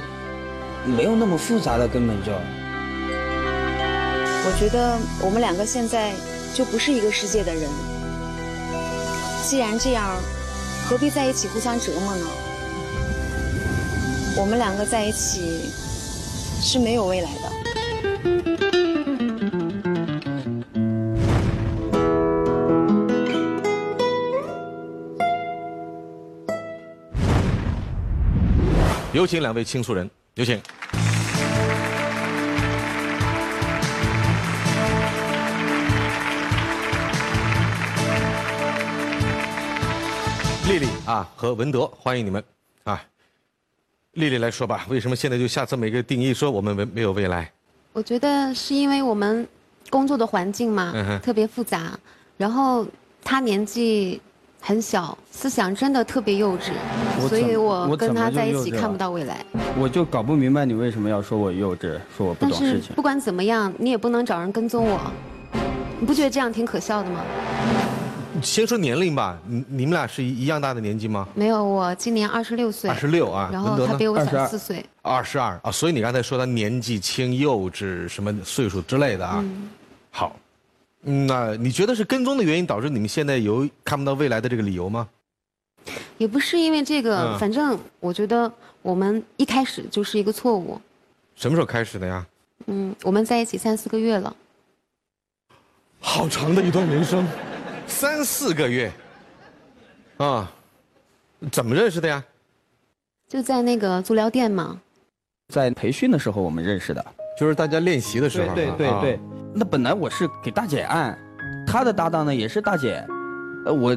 [0.86, 2.32] 没有那么复杂的，根本就。
[4.48, 6.14] 我觉得我们两个现在
[6.54, 7.70] 就不是一个世界的人。
[9.44, 10.18] 既然这样，
[10.86, 12.26] 何必在一起互相折磨呢？
[14.38, 15.70] 我们两个在一起
[16.62, 17.52] 是没有未来的。
[29.12, 30.62] 有请两位倾诉人，有请。
[41.08, 42.44] 啊和文德，欢迎你们
[42.84, 43.02] 啊！
[44.16, 47.50] 丽丽来说吧，为什么现在就下这么一个定义，说我们没没有未来？
[47.94, 49.48] 我觉得是因为我们
[49.90, 51.98] 工作的环境嘛，嗯特别复杂，
[52.36, 52.86] 然后
[53.24, 54.22] 他年纪
[54.60, 56.74] 很小，思想真的特别幼稚，
[57.30, 59.46] 所以我跟他在一起看不到未来。
[59.80, 62.94] 我就搞不明白你为什么要说我幼稚，说我不但是懂事情。
[62.94, 65.00] 不管怎么样，你也不能找人跟踪我，
[66.02, 67.22] 你不觉得这样挺可笑的吗？
[68.42, 71.28] 先说年龄吧，你你们俩是一一样大的年纪吗？
[71.34, 74.86] 没有，我今年二十六岁，二十六啊，然后他比我小四岁。
[75.02, 79.40] 二十二啊，所以你刚才说他年纪轻、幼稚什么岁数之类的啊。
[79.44, 79.70] 嗯
[80.12, 80.36] 好，
[81.04, 85.08] 嗯那你觉得是跟踪的原因导致你们现在有看不到未来的这个理由吗？
[86.18, 90.80] 也不是因为这个，嗯反正我觉得我们一开始就是一个错误。
[91.36, 92.26] 什么时候开始的呀？
[92.66, 94.36] 嗯，我们在一起三四个月了。
[96.00, 97.26] 好长的一段人生，
[97.88, 98.92] 三四个月，
[100.18, 100.52] 啊，
[101.52, 102.24] 怎么认识的呀？
[103.28, 104.80] 就在那个足疗店嘛。
[105.54, 107.04] 在培训的时候我们认识的，
[107.40, 108.54] 就是大家练习的时候啊。
[108.54, 109.20] 对对对啊对，
[109.56, 111.18] 那本来我是给大姐按，
[111.66, 113.04] 她的搭档呢也是大姐，
[113.66, 113.96] 呃我，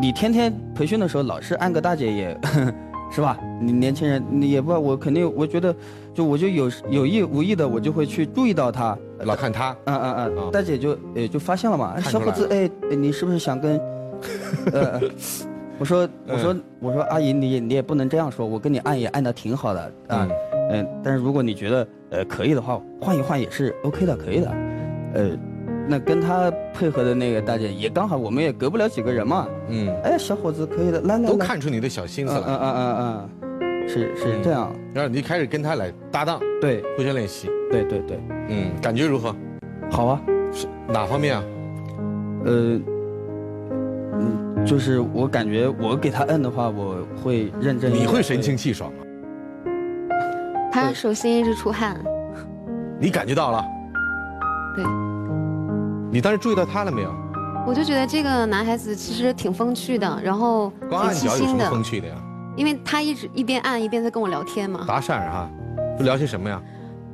[0.00, 2.40] 你天天培训的时候老是按个大姐也，
[3.12, 3.38] 是吧？
[3.60, 5.74] 你年轻人你也不，我肯定我觉得，
[6.14, 13.80] 就我就有有意无意的我就会去注意到她，老看他，嗯嗯嗯，大姐就呃就发现了嘛，小伙子，哎，哎你是不是想跟，
[14.72, 15.00] 呃，
[15.78, 20.28] 我说我说我说阿姨你你也不能这样说，我跟你按也按的挺好的啊，
[20.70, 24.50] 嗯，但是如果你觉得呃可以的话，换一换也是 OK 的，可以的，
[25.14, 25.30] 呃，
[25.88, 32.44] 那跟他配合的那个大姐也刚好，我们也隔不了几个人嘛，嗯，哎，小伙子可以的，来来都看出你的小心思了。
[32.46, 33.30] 嗯嗯嗯嗯嗯，
[33.88, 37.48] 是是这样，然后你就开始跟他来搭档，对，互相练习。
[37.70, 39.34] 对对对，嗯，感觉如何？
[39.90, 40.20] 好啊，
[40.52, 41.42] 是哪方面啊？
[42.44, 42.80] 呃，
[44.18, 47.92] 嗯，就是我感觉我给他摁的话，我会认真。
[47.92, 48.98] 你会神清气爽吗？
[50.72, 51.96] 他手心一直出汗。
[53.00, 53.64] 你感觉到了？
[54.76, 54.84] 对。
[56.10, 57.12] 你当时注意到他了没有？
[57.66, 62.14] 我就觉得这个男孩子其实挺风趣的，然后光按脚有什么细心的，风趣的呀？
[62.56, 65.50] 因为他一直一边按一边在跟我聊天嘛，搭讪哈，
[65.98, 66.60] 都聊些什么呀？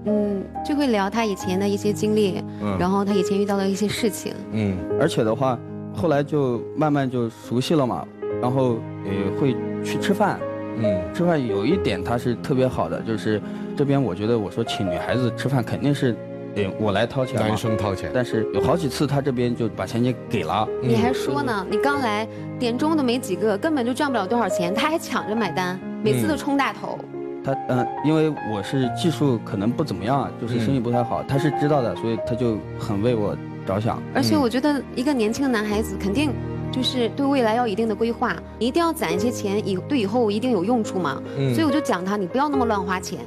[0.04, 4.32] 嗯，就会聊他以前的一些经历，嗯然后他以前遇到的一些事情。
[4.52, 5.58] 嗯，而且的话，
[5.94, 8.06] 后来就慢慢就熟悉了嘛，
[8.40, 10.40] 然后也会去吃饭。
[10.78, 13.40] 嗯，吃饭有一点他是特别好的，就是
[13.76, 16.16] 这边我觉得我说请女孩子吃饭肯定是，
[16.54, 20.68] 呃，我来掏钱，男生掏钱但是有好几次他这边就把钱给给了。
[20.82, 21.66] 你还说呢？
[21.70, 22.28] 你刚来，
[22.58, 26.98] 点中的没几个，根本就赚不了多少钱，他还抢着买单，每次都冲大头。
[27.44, 33.36] 他嗯、因为我是技术可能不怎么样，就是生意不太好，他是知道的，所以他就很为我
[33.66, 34.00] 着想。
[34.14, 36.30] 而且我觉得一个年轻的男孩子肯定
[36.70, 41.20] 就是对未来要有一定的规划，你一定要攒一些钱，以对以后一定有用处嘛。
[41.36, 43.18] 嗯所以我就讲他，你不要那么乱花钱。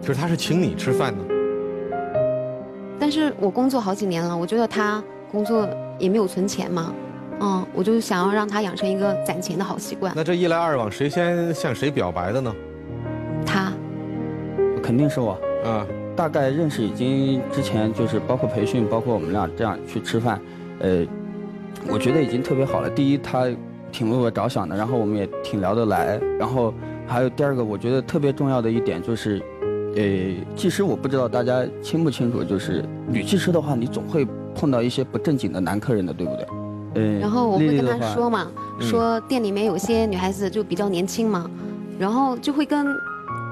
[0.00, 1.31] 就是他是请你吃饭的，但
[3.12, 6.92] 是我工作好几年了，我觉得他工作也没有存钱嘛，
[7.40, 10.12] 嗯，我就想要让他养成一个攒钱的好习惯。
[10.16, 12.54] 那这一来二往，谁先向谁表白的呢？
[13.44, 13.72] 他
[14.82, 15.38] 肯定是我。
[15.64, 15.86] 嗯，
[16.16, 20.40] 大概认识已经之前就是包括培训，包括我们俩这样去吃饭，
[20.80, 21.06] 呃，
[21.88, 22.90] 我觉得已经特别好了。
[22.90, 23.46] 第一，他
[23.92, 26.72] 挺为我着想的，然后我们也挺聊得来，然后
[27.06, 29.40] 还有第二个，我觉得特别重要的一点就是，
[29.96, 30.02] 呃，
[30.56, 36.46] 技师我不知道大家清不清楚，就是女技师的话，你总会碰到一些不正经的男客人的，对不对？
[36.94, 38.48] 呃，然后我会跟他说嘛，
[38.80, 41.50] 嗯说店里面有些女孩子就比较年轻嘛，
[41.98, 42.86] 然后就会跟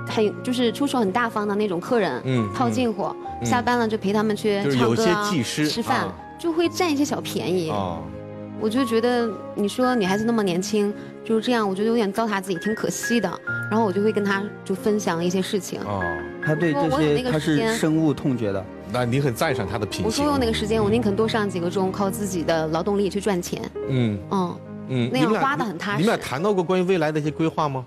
[0.07, 3.05] 很就是出手很大方的那种客人，嗯套近乎，
[3.41, 7.71] 嗯下班了就陪他们去就是有些唱歌啊、技师吃饭，啊就会占一些小便宜。
[7.71, 8.03] 哦，
[8.61, 10.93] 我就觉得你说女孩子那么年轻，
[11.25, 13.29] 就是这样，我觉得有点糟蹋自己，挺可惜的。
[13.71, 15.81] 然后我就会跟他就分享一些事情。
[15.81, 16.03] 哦，
[16.45, 18.65] 他对这我我有那些他个时间是深恶痛绝的。
[18.93, 20.27] 那你很赞赏他的品我说行。
[20.27, 23.63] 我有那个时间，我宁肯多上几个钟，靠自己的劳动力去赚钱。
[23.89, 24.57] 嗯嗯
[24.89, 27.87] 嗯，那样花的很踏实你们俩谈到过关于未来的一些规划吗？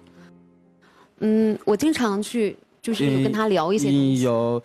[1.20, 4.22] 嗯，我经常去就是跟他聊一些东嗯西。
[4.22, 4.64] 有，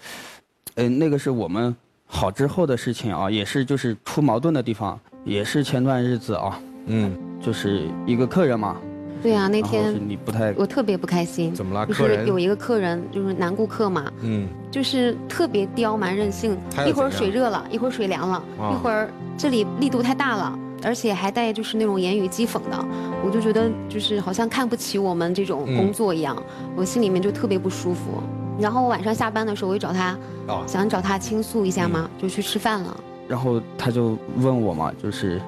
[0.76, 1.74] 呃，那个是我们
[2.06, 4.98] 好之后的事情啊，也是就是出矛盾的地方，
[5.28, 8.76] 也是前段日子啊，嗯，就是一个客人嘛，
[9.22, 11.54] 对啊，那天你不太我特别不开心。
[11.54, 12.26] 怎么了就是客人？
[12.26, 16.56] 有一个客人，就是男顾客嘛，嗯，就是特别刁蛮任性
[16.86, 18.72] 一会儿水热了，一会儿水凉了，啊。
[18.72, 22.82] 一会儿这里力度太大了，而且还带就是那种言语讥讽的，
[23.22, 25.76] 我就觉得就是好像看不起我们这种嗯。
[25.76, 26.34] 工作一样，
[26.74, 28.22] 我心里面就特别不舒服。
[28.58, 30.16] 然后我晚上下班的时候，我就找他，
[30.46, 32.96] 啊想找他倾诉一下嗯嘛，就去吃饭了。
[33.28, 35.40] 然后他就问我嘛，就是，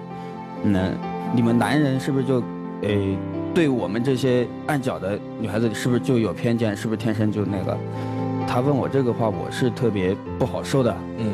[0.62, 0.92] 嗯，
[1.34, 2.42] 你们男人是不是就，
[2.82, 2.88] 呃，
[3.54, 6.76] 对我们这些按脚的女孩子是不是就有偏见？
[6.76, 7.76] 是不是天生就那个？
[8.46, 10.94] 他问我这个话，我是特别不好受的。
[11.18, 11.32] 嗯，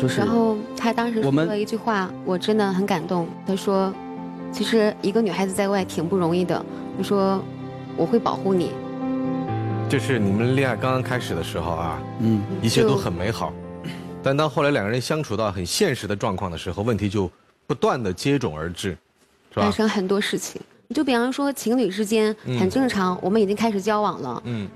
[0.00, 3.26] 就是然后他当时我们说了一句话，我真的很感动。
[3.46, 3.92] 他说
[4.50, 6.64] ：“其实一个女孩子在外挺不容易的。”
[6.96, 7.40] 他说
[7.96, 8.70] ：“我会保护你。
[9.88, 13.52] 这是你们恋爱刚刚开始的时候啊，嗯，一切都很美好，
[14.24, 17.30] 但当后来两个人相处到很现实的状况的时候，问题就
[17.66, 18.96] 不断的接踵而至，
[19.52, 19.66] 是吧？
[19.66, 20.58] 发生很多事情。
[20.88, 24.66] 你就比方说情侣之间嗯很正常，我们已经开始交往了，嗯，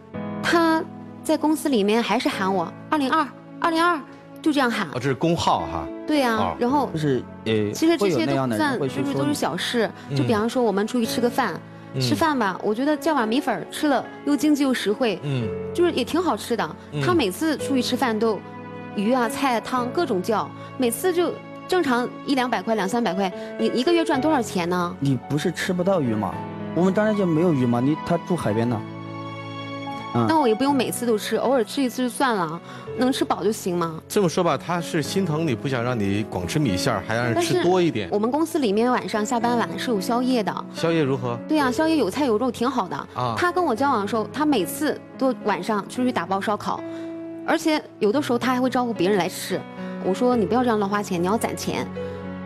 [0.43, 0.85] 他
[1.23, 3.27] 在公司里面还是喊我二零二
[3.59, 3.99] 二零二，
[4.43, 4.95] 就这样喊哦，。
[4.95, 9.91] 这是工号哈，对呀、哦然后就是呃，其实这些都不算，就是都是小事。
[10.15, 11.59] 就嗯比方说我们出去吃个饭，
[11.95, 16.77] 嗯吃饭吧，我觉得叫碗米粉吃了又经济又实惠，嗯，就是也挺好吃的。
[16.93, 18.41] 嗯他每次出去吃饭都
[18.99, 21.33] 鱼啊、菜啊、汤各种叫，每次就
[21.69, 24.97] 正常一两百块、两三百块，你一个月赚多少钱呢？
[24.99, 26.35] 你不是吃不到鱼吗？
[26.75, 27.79] 我们张家界没有鱼吗？
[27.79, 28.81] 你他住海边呢。
[30.15, 32.61] 嗯那我也不用每次都吃，偶尔吃一次就算了，
[32.97, 34.01] 能吃饱就行嘛。
[34.09, 38.09] 这么说吧，他是心疼你，不想让你光吃米线，还让人吃多一点。
[38.11, 41.39] 我们公司里面晚上下班晚是有宵夜的，宵夜如何？
[41.47, 42.97] 对呀、宵夜有菜有肉，挺好的。
[43.15, 46.83] 啊他跟我交往的时候，他每次都晚上出去打包烧烤，
[47.49, 49.59] 而且有的时候他还会招呼别人来吃。
[50.05, 51.87] 我说你不要这样乱花钱，你要攒钱。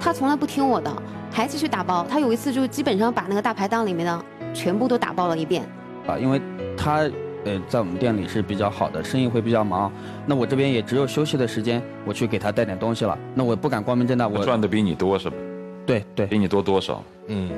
[0.01, 0.91] 他从来不听我的，
[1.31, 2.07] 还继续打包。
[2.09, 4.25] 他有一次就基本上把那个大排档里面的
[4.55, 5.65] 全部都打包了一遍。
[6.07, 6.41] 啊，因为
[6.77, 7.01] 他
[7.45, 9.93] 呃在我们店里是比较好的，生意会比较忙。
[10.25, 13.19] 那我这边也只有休息的时间，我去给他带点东西了。
[13.35, 15.37] 那我不敢光明正大，我赚的比你多是吧？
[15.85, 17.03] 对对，比你多多少？
[17.27, 17.51] 嗯，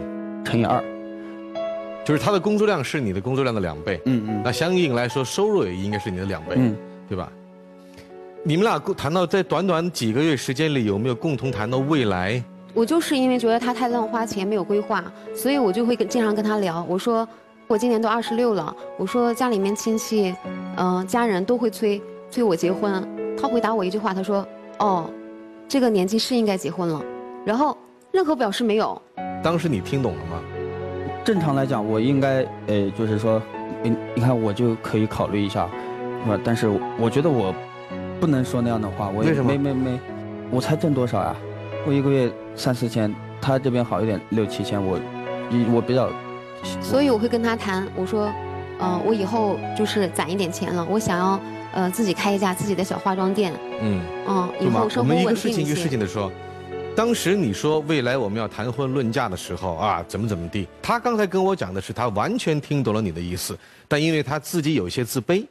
[0.44, 0.82] 乘以二。
[2.04, 6.76] 就是他的工作量是你的工作量的两倍，嗯嗯，那相应来说，收入也应该是你的两倍，嗯，
[7.08, 7.30] 对吧？
[8.42, 12.42] 你们俩共谈到在短短几个月时间里，有没有共同谈到未来？
[12.74, 16.84] 我就是因为觉得他太乱花钱，没有规划，所以我就会跟经常跟他聊。
[16.88, 17.26] 我说
[17.66, 20.34] 我今年都二十六了，我说家里面亲戚，
[20.76, 23.06] 嗯、家人都会催催我结婚。
[23.40, 24.46] 他回答我一句话，他说
[24.78, 25.08] ：“哦，
[25.68, 27.00] 这个年纪是应该结婚了。”
[27.46, 27.76] 然后
[28.10, 29.00] 任何表示没有。
[29.42, 30.42] 当时你听懂了吗？
[31.24, 33.40] 正常来讲，我应该呃，就是说，
[33.82, 35.68] 你你看我就可以考虑一下，
[36.24, 36.40] 是吧？
[36.44, 36.68] 但是
[36.98, 37.54] 我觉得我
[38.20, 40.00] 不能说那样的话，我也为什么没没没，
[40.50, 41.36] 我才挣多少呀？
[41.86, 44.98] 我一个月三四千，他这边好一点，六七千，我，
[45.50, 46.08] 一我比较，
[46.80, 48.32] 所以我会跟他谈，我说，
[48.78, 51.38] 呃，我以后就是攒一点钱了，我想要
[51.74, 53.52] 呃自己开一家自己的小化妆店，
[53.82, 54.88] 嗯，嗯，以对吗后？
[54.88, 55.98] 生活我们一个事情一个事情。
[55.98, 56.32] 的说，
[56.96, 60.66] 当时你说未来我们要谈婚论嫁的时候啊，怎么怎么地？
[60.80, 65.44] 他刚才跟我讲的是他完全听懂了你的意思，但因为他自己有些自卑，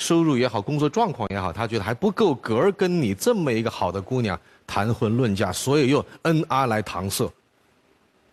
[0.00, 7.30] 收入也好，工作状况也好，他觉得还不够格儿跟你这么一个好的姑娘谈婚论嫁，所以用恩啊来搪塞。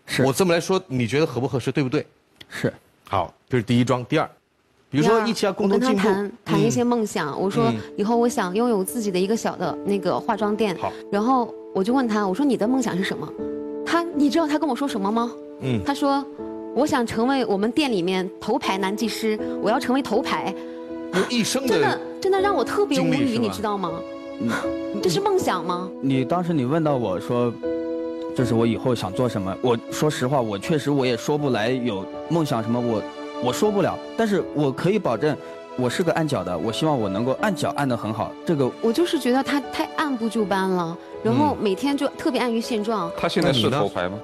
[0.06, 1.70] 是我这么来说，你觉得合不合适？
[1.70, 2.08] 对不对？
[2.48, 2.74] 是。
[3.10, 4.04] 好，这是第一桩。
[4.06, 4.30] 第二，
[4.90, 10.74] 比如说一起要共同进步谈谈一些梦想，我说嗯以后我想拥有自己的一个小的那个化妆店。
[10.78, 13.30] 好，然后我就问他，我说你的梦想是什么？
[13.86, 15.30] 他，你知道他跟我说什么吗？
[15.60, 16.26] 嗯他说，
[16.74, 20.56] 我想成为我们店里面头牌男技师，我要成为头牌。
[21.14, 23.92] 用一生真的真的让我特别无语，你知道吗？
[25.02, 25.90] 这是梦想吗？
[26.02, 27.52] 你当时你问到我说，
[28.36, 29.56] 就是我以后想做什么？
[29.62, 33.02] 我说实话，我确实我也说不来有梦想什么，我
[33.44, 33.98] 我说不了。
[34.16, 35.36] 但是我可以保证，
[35.76, 38.32] 我是个按脚的，我希望我能够按脚按得很好。
[38.46, 43.12] 这个我就是觉得他太按部就班了，然后嗯每天就特别安于现状。
[43.18, 44.20] 他现在是头牌吗？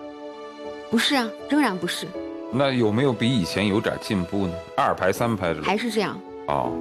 [0.91, 2.05] 不是啊，仍然不是，
[2.51, 4.53] 那有没有比以前有点进步呢？
[4.77, 6.19] 二排、三排还是这样。
[6.47, 6.71] 哦，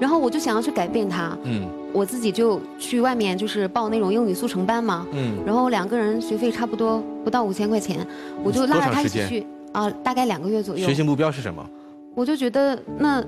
[0.00, 8.06] 然后我就想要去改变他，嗯我自己就去外面就是报那种英语速成班嘛，嗯然后两个人学费差不多不到五千块钱，
[8.44, 10.94] 我就拉着他一起去啊，大概两个月左右学。
[10.94, 11.64] 习目标是什么？
[12.14, 13.24] 我就觉得那，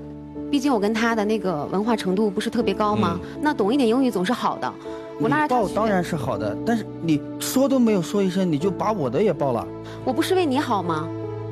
[0.51, 4.71] 毕竟我跟他的那个文化程度不是特别高嘛，那懂一点英语总是好的。
[5.19, 9.67] 我拉着他，报当然是好的，但是你说都没有说一声，你就把我的也报了。
[10.05, 11.07] 我不是为你好吗？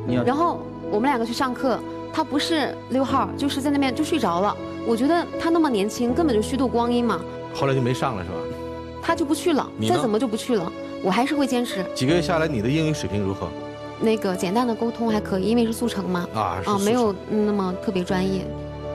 [0.08, 0.60] 你要然后
[0.90, 1.80] 我们两个去上课，
[2.18, 4.58] 他不是溜号，就是在那边就睡着了。
[4.88, 7.22] 我觉得他那么年轻，根本就虚度光阴嘛，
[7.54, 8.36] 后来就没上了是吧？
[9.04, 10.74] 他就不去了，再怎么就不去了。
[11.04, 13.48] 我还是会坚持几个月下来，你的英语水平如何？
[14.02, 16.28] 那个简单的沟通还可以，因为是速成嘛。
[16.34, 18.48] 啊是速没有嗯那么特别专业。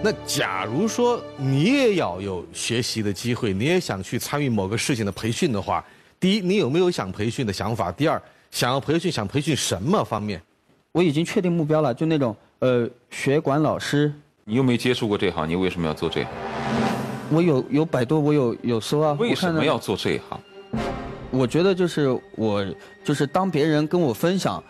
[0.02, 5.84] 那假如说你也要有学习的机会，你也想去参与某个事情的培训的话，
[6.18, 7.92] 第一，你有没有想培训的想法？
[7.92, 8.20] 第二，
[8.50, 10.42] 想要培训，想培训什么方面？
[10.90, 14.12] 我已经确定目标了，就那种呃学管老师，
[14.44, 16.30] 你又没接触过这行，你为什么要做这行？
[17.28, 19.16] 我有有百度，我有有搜啊。
[19.18, 20.38] 为什么要做这一行？
[21.32, 22.64] 我觉得就是我
[23.02, 24.62] 就是当别人跟我分享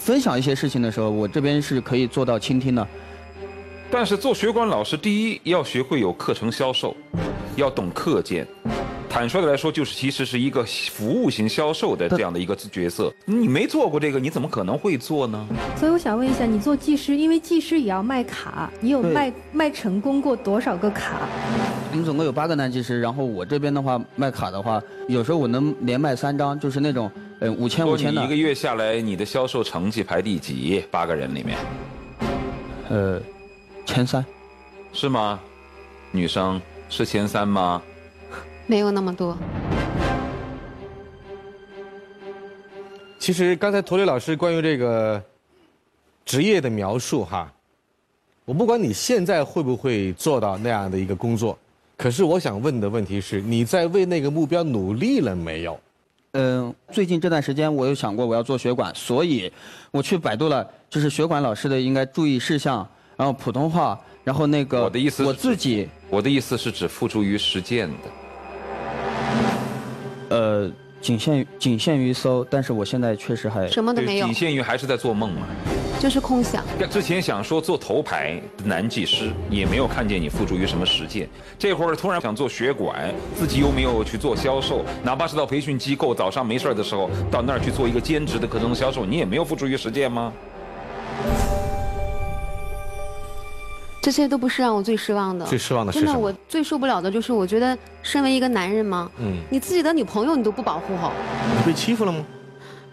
[0.00, 2.84] 分享一些事情的时候，我这边是可以做到倾听的。
[3.88, 6.96] 但是做学管老师，第一要学会有课程销售，
[7.54, 8.44] 要懂课件。
[9.08, 13.12] 坦率的来说，就是其实是一个服务型销售的这样的一个角色。
[13.24, 15.46] 你没做过这个，你怎么可能会做呢？
[15.76, 21.20] 所以我想问一下，你做技师，因为技师也要卖卡，你有卖卖成功过多少个卡？
[21.90, 28.36] 我们总共有八个男技师，然后我这边的话卖卡的话，有时候我能连卖三张，就是那种呃五千说五千的你一个。
[28.36, 30.84] 月下来，你的销售成绩排第几？
[30.90, 31.58] 八个人里面
[32.88, 33.20] 呃，
[33.84, 34.24] 前三。
[34.92, 35.40] 是吗？
[36.12, 37.82] 女生是前三吗？
[38.68, 39.36] 没有那么多。
[43.18, 45.20] 其实刚才驼磊老师关于这个
[46.24, 47.52] 职业的描述哈，
[48.44, 51.58] 我不管你现在会不会做到那样的一个工作，
[51.96, 55.80] 可是我想问的问题是，你在为那个目标努力了没有？
[56.32, 59.50] 嗯，最近这段时间我有想过我要做血管，所以
[59.90, 68.27] 我去百度了，就是血管老师的应该注意事项，然后普通话，然后那个我的意思，我自己，我的意思是指付诸于实践的。
[70.38, 70.70] 呃，
[71.00, 75.48] 仅限于仅限于搜，但是我现在确实还什么都没有仅限于还是在做梦嘛。
[75.98, 76.62] 就是空想。
[76.88, 81.28] 之前想说做头牌的男技师，也没有看见你付诸于什么实践。
[81.58, 90.32] 这会儿突然想做血管，自己又没有去做销售，哪怕是到培训机构，早上没事儿的时候到那儿去做一个兼职的课程销售，你也没有付诸于实践吗？
[94.08, 95.44] 这些都不是让我最失望的。
[95.44, 101.12] 最失望的是真的，我最受不了的就是，我觉得身为一个男人嘛，嗯，你自己的女朋友你都不保护好，
[101.54, 102.24] 你被欺负了吗？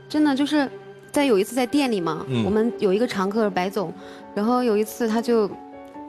[0.09, 0.69] 真的就是，
[1.13, 2.43] 在有一次在店里嘛，嗯。
[2.43, 3.93] 我们有一个常客白总，
[4.33, 5.49] 然后有一次他就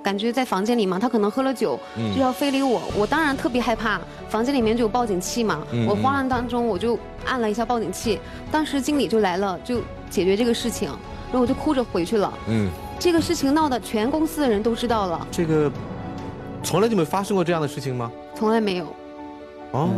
[0.02, 2.12] 感觉在房间里嘛，他可能喝了酒，嗯。
[2.12, 5.86] 就要非礼我，我当然特别害怕，房间里面就有报警器嘛，嗯。
[5.86, 8.18] 我慌乱当中我就按了一下报警器，
[8.50, 9.80] 当时经理就来了，就
[10.10, 10.88] 解决这个事情，
[11.30, 12.34] 然后我就哭着回去了。
[12.48, 15.70] 嗯，这个事情闹得全公司的人都知道了，这个
[16.62, 18.10] 从来就没发生过这样的事情吗？
[18.34, 18.86] 从来没有。
[19.72, 19.90] 哦，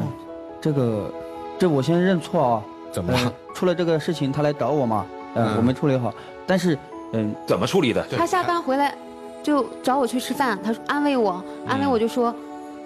[0.61, 1.13] 这个，
[1.59, 2.63] 这我先认错啊。
[2.91, 6.13] 怎么了呃出了这个事情，他来找我嘛，嗯，嗯我没处理好，
[6.47, 6.77] 但是，
[7.13, 8.03] 嗯，怎么处理的？
[8.17, 8.97] 他下班回来
[9.43, 12.35] 就找我去吃饭，他说安慰我，安慰我就说，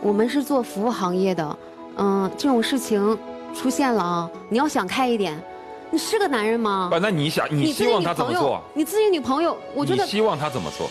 [0.00, 1.56] 我们是做服务行业的，
[1.98, 3.16] 嗯，这种事情
[3.54, 5.40] 出现了啊，你要想开一点，
[5.92, 6.88] 你是个男人吗？
[6.90, 8.62] 不，那你想，你希望他怎么做？
[8.72, 10.88] 你自己女朋友，我觉得，你希望他怎么做？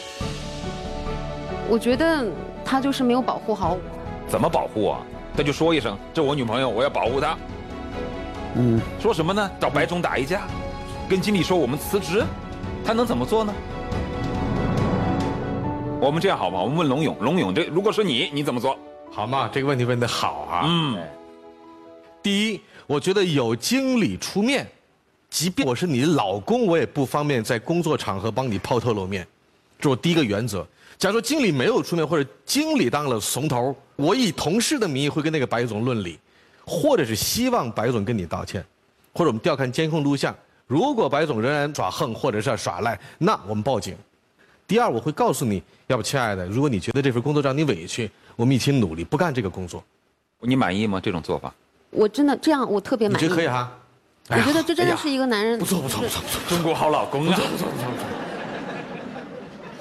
[1.67, 2.23] 我觉得
[2.63, 3.79] 他就是没有保护好我。
[4.27, 5.01] 怎么保护啊？
[5.35, 7.35] 他就说一声，这我女朋友，我要保护她。
[8.57, 9.49] 嗯，说什么呢？
[9.59, 10.43] 找白总打一架，
[11.09, 12.23] 跟经理说我们辞职，
[12.85, 13.51] 他能怎么做呢？
[15.99, 16.61] 我们这样好吗？
[16.61, 18.77] 我们问龙勇，龙勇，这如果是你，你怎么做？
[19.09, 20.65] 好嘛，这个问题问的好啊。
[20.67, 20.99] 嗯，
[22.21, 24.67] 第一，我觉得有经理出面，
[25.31, 29.25] 即便我是你老公，我也不方便在工作场合帮你抛头露面，
[29.79, 30.67] 这是我第一个原则。
[30.97, 36.19] 假如经理没有出面，或者经理当了怂头，我以同事的名义会跟那个白总论理，
[36.65, 38.63] 或者是希望白总跟你道歉，
[39.13, 40.35] 或者我们调看监控录像，
[40.67, 43.95] 如果白总仍然耍横或者是耍赖，那我们报警。
[44.67, 49.81] 第二，我会告诉你，要不亲爱的，如果你觉得这份工作让你委屈，我们一起努力，不干这个工作。
[50.41, 50.99] 你满意吗？
[51.01, 51.53] 这种做法？
[51.89, 53.23] 我真的这样，我特别满意。
[53.23, 53.71] 觉得可以哈？
[54.29, 55.59] 我觉得这真的是一个男人。
[55.59, 57.35] 不错不错不错不错，中国好老公啊！
[57.35, 58.05] 不错不错不错不错。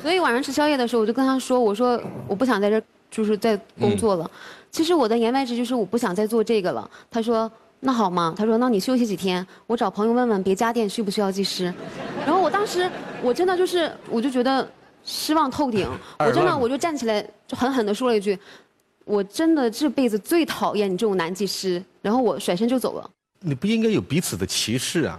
[0.02, 4.28] 所以晚上吃宵夜的时候，我就跟他说：“我说我不想在这就是在工作了。
[4.70, 11.72] 其实我的言外之意就是我不想再做这个了。”他说：“那好嘛。”他说：“那你休息几天，我找朋友问问别家店需不需要技师。”
[12.24, 12.90] 然后我当时
[13.22, 14.66] 我真的就是我就觉得
[15.04, 15.86] 失望透顶，
[16.18, 18.38] 我真的我就站起来就狠狠地说了一句
[19.04, 23.10] ：“我真的这辈子最讨厌你这种男技师。”然后我甩身就走了。
[23.40, 25.18] 你不应该有彼此的歧视啊！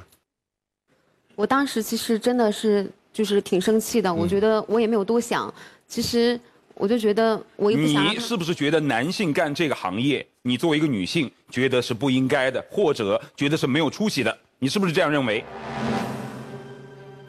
[1.36, 5.52] 我当时其实真的是就是挺生气的，我觉得我也没有多想，
[5.88, 6.40] 其实
[6.76, 14.38] 我就觉得我也不想你是不是觉得男性干这个行业，你作为一个女性觉得是不应该的，或者觉得是没有出息的？
[14.60, 15.44] 你是不是这样认为？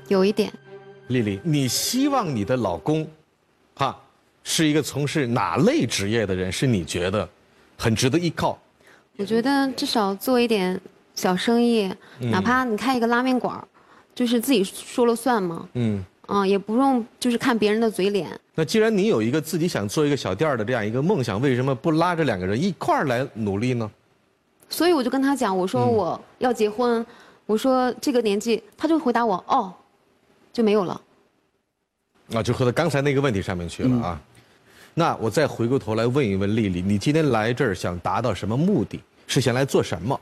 [0.09, 0.53] 有一点。
[1.09, 3.09] 丽丽，你希望你的老公，
[3.75, 3.99] 哈，
[4.45, 6.53] 是一个从事哪类职业的人？
[6.53, 7.27] 是你觉得
[7.79, 8.61] 很值得依靠？
[9.17, 10.81] 我觉得至少做一点
[11.15, 13.67] 小生意，嗯哪怕你开一个拉面馆儿
[14.15, 15.69] 就是自己说了算嘛。
[15.75, 18.29] 嗯，啊，也不用就是看别人的嘴脸。
[18.55, 23.91] 那既然你有一个自己想做一个小店儿的这样一个梦想，为什么不拉着两个人一块儿来努力呢？
[24.69, 27.05] 所以我就跟他讲，我说嗯我要结婚，
[27.47, 29.73] 我说这个年纪，他就回答我哦，
[30.53, 31.01] 就没有了。
[32.35, 34.21] 啊，就回到刚才那个问题上面去了啊。
[34.95, 39.01] 那我再回过头来问一问丽丽，你今天来这儿想达到什么目的？
[39.27, 40.21] 是想来做什么？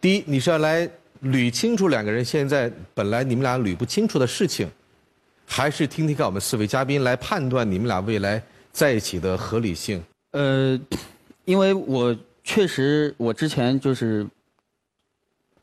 [0.00, 0.88] 第一，你是要来
[1.24, 4.68] 捋清楚两个人现在本来你们俩捋不清楚的事情，
[5.46, 10.00] 还是听听看我们四位嘉宾来判断你们俩未来在一起的合理性？
[10.30, 10.78] 呃，
[11.44, 14.24] 因为我确实我之前就是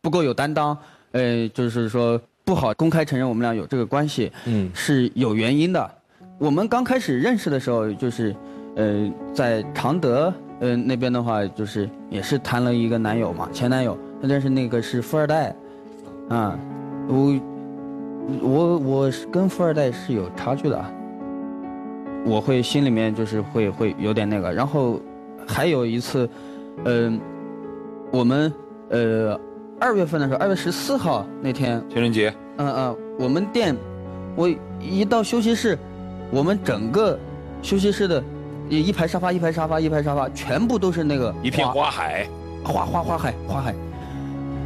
[0.01, 0.77] 不够有担当，
[1.11, 5.95] 呃，就是说不好公开承认我们俩有这个关系，嗯，是有原因的。
[6.39, 8.33] 我们刚开始认识的时候，就是
[8.75, 15.53] 呃在常德呃那边的话，就是也是谈了一个男友嘛，前男友，但是那个是富二代，
[16.29, 16.57] 啊，
[17.09, 17.39] 我
[18.41, 20.89] 我我是跟富二代是有差距的啊。
[22.25, 24.99] 我会心里面就是会会有点那个，然后
[25.45, 26.29] 还有一次，
[26.85, 27.19] 嗯、
[28.11, 28.51] 我们
[28.89, 29.37] 呃
[29.77, 33.75] 二月份的时候，二月十四号那天，情人节，嗯嗯，我们店，
[34.35, 34.49] 我
[34.81, 35.77] 一到休息室，
[36.31, 37.17] 我们整个
[37.61, 38.23] 休息室的
[38.69, 42.27] 一一排沙发一排沙发一排沙发，全部都是那个一片花海，
[42.63, 43.73] 花花花海花海，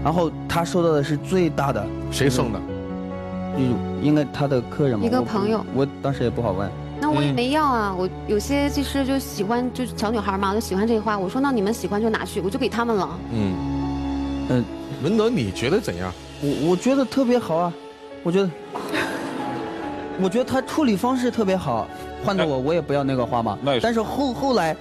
[0.03, 2.59] 然后他收到的是最大的，谁送的？
[3.55, 6.69] 嗯，应该他的客人嘛，一个朋友我当时也不好问。
[6.99, 11.17] 那我也嗯没要啊，我有些技师就喜欢，就是小女孩嘛，就喜欢这一花。
[11.17, 13.09] 我说那你们喜欢就拿去，我就给他们了。
[13.31, 13.53] 嗯，
[14.49, 14.65] 嗯，
[15.03, 16.11] 文德你觉得怎样？
[16.41, 17.73] 我我觉得特别好啊，
[18.23, 18.49] 我觉得，
[20.21, 21.87] 我觉得他处理方式特别好，
[22.23, 23.57] 换做我我也不要那个花嘛。
[23.81, 24.75] 但是后后来，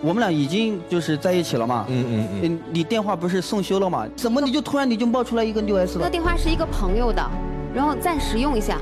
[0.00, 1.86] 我们俩已经就是在一起了嘛。
[1.88, 2.60] 嗯嗯嗯。
[2.70, 4.06] 你电话不是送修了嘛？
[4.14, 6.04] 怎么你就突然你就冒出来一个六 S 了？
[6.04, 7.22] 那电话是一个朋友的，
[7.74, 8.78] 然后暂时用一下。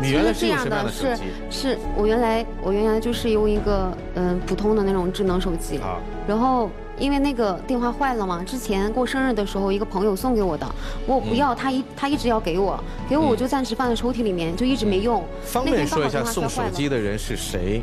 [0.00, 1.22] 你原来是这样的手是机？
[1.50, 5.96] 是我原来我原来就是用一个嗯、普通的那种智能手机，啊
[6.26, 10.66] 然后因为那个电话坏了嘛，之前过生日的时候一个朋友送给我的，
[11.06, 12.78] 我不要，他一他一直要给我，
[13.08, 15.22] 给我我就暂时放在抽屉里面，就一直没用。
[15.44, 17.82] 方便说一下送手机的人是谁？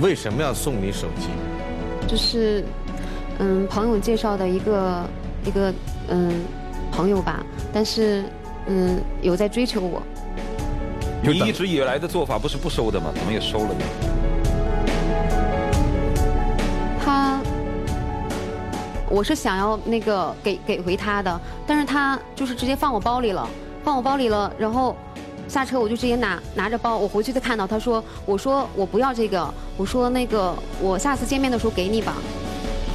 [0.00, 1.28] 为什么要送你手机？
[2.06, 2.64] 就是，
[3.38, 5.04] 嗯，朋友介绍的一个
[5.44, 5.72] 一个
[6.08, 6.40] 嗯
[6.90, 8.24] 朋友吧，但是
[8.66, 10.02] 嗯有在追求我，
[11.22, 13.10] 你一直以来的做法不是不收的吗？
[13.14, 14.09] 怎么也收了呢？
[19.10, 23.46] 我是想要那个给给回他的，但是他就是直接放我包里了，
[23.82, 24.96] 放我包里了，然后
[25.48, 32.14] 下车我就直接拿拿着包，我回去再看到他说，我说我不要这个，我说那个我下次见面的时候给你吧。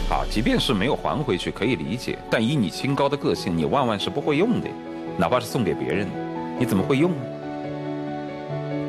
[0.07, 2.17] 好，即便是没有还回去，可以理解。
[2.29, 4.69] 但以你清高的个性，你万万是不会用的，
[5.17, 6.13] 哪怕是送给别人的，
[6.57, 7.17] 你怎么会用呢？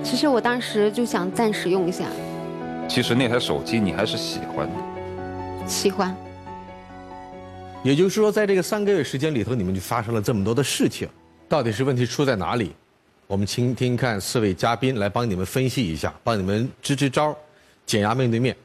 [0.05, 2.05] 其实我当时就想暂时用一下，
[2.87, 5.67] 其实那台手机你还是喜欢的。
[5.67, 6.17] 喜欢。
[7.87, 11.09] 也就是说，在这个三个月时间里头，你们就发生了这么多的事情，
[11.49, 12.73] 到底是问题出在哪里？
[13.29, 17.33] 我们倾听看四位嘉宾来帮你们分析一下，帮你们支支招，
[17.87, 18.57] 减压面对面。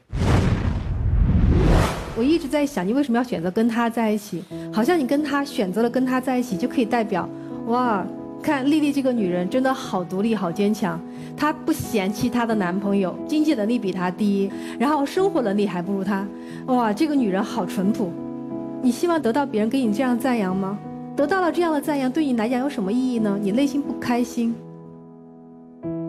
[2.16, 4.42] 我一直在想，你为什么要选择跟他在一起？
[4.74, 7.28] 好像你跟他选择了跟他在一起，就可以代表，
[7.66, 8.04] 哇，
[8.42, 11.00] 看丽丽这个女人真的好独立、好坚强。
[11.36, 14.50] 她不嫌弃她的男朋友，经济能力比她低，
[14.80, 16.26] 然后生活能力还不如她。
[16.66, 18.12] 哇，这个女人好淳朴。
[18.82, 20.76] 你希望得到别人给你这样赞扬吗？
[21.14, 23.38] 得到了这样的赞扬，对你来讲有什么意义呢？
[23.40, 24.52] 你内心不开心。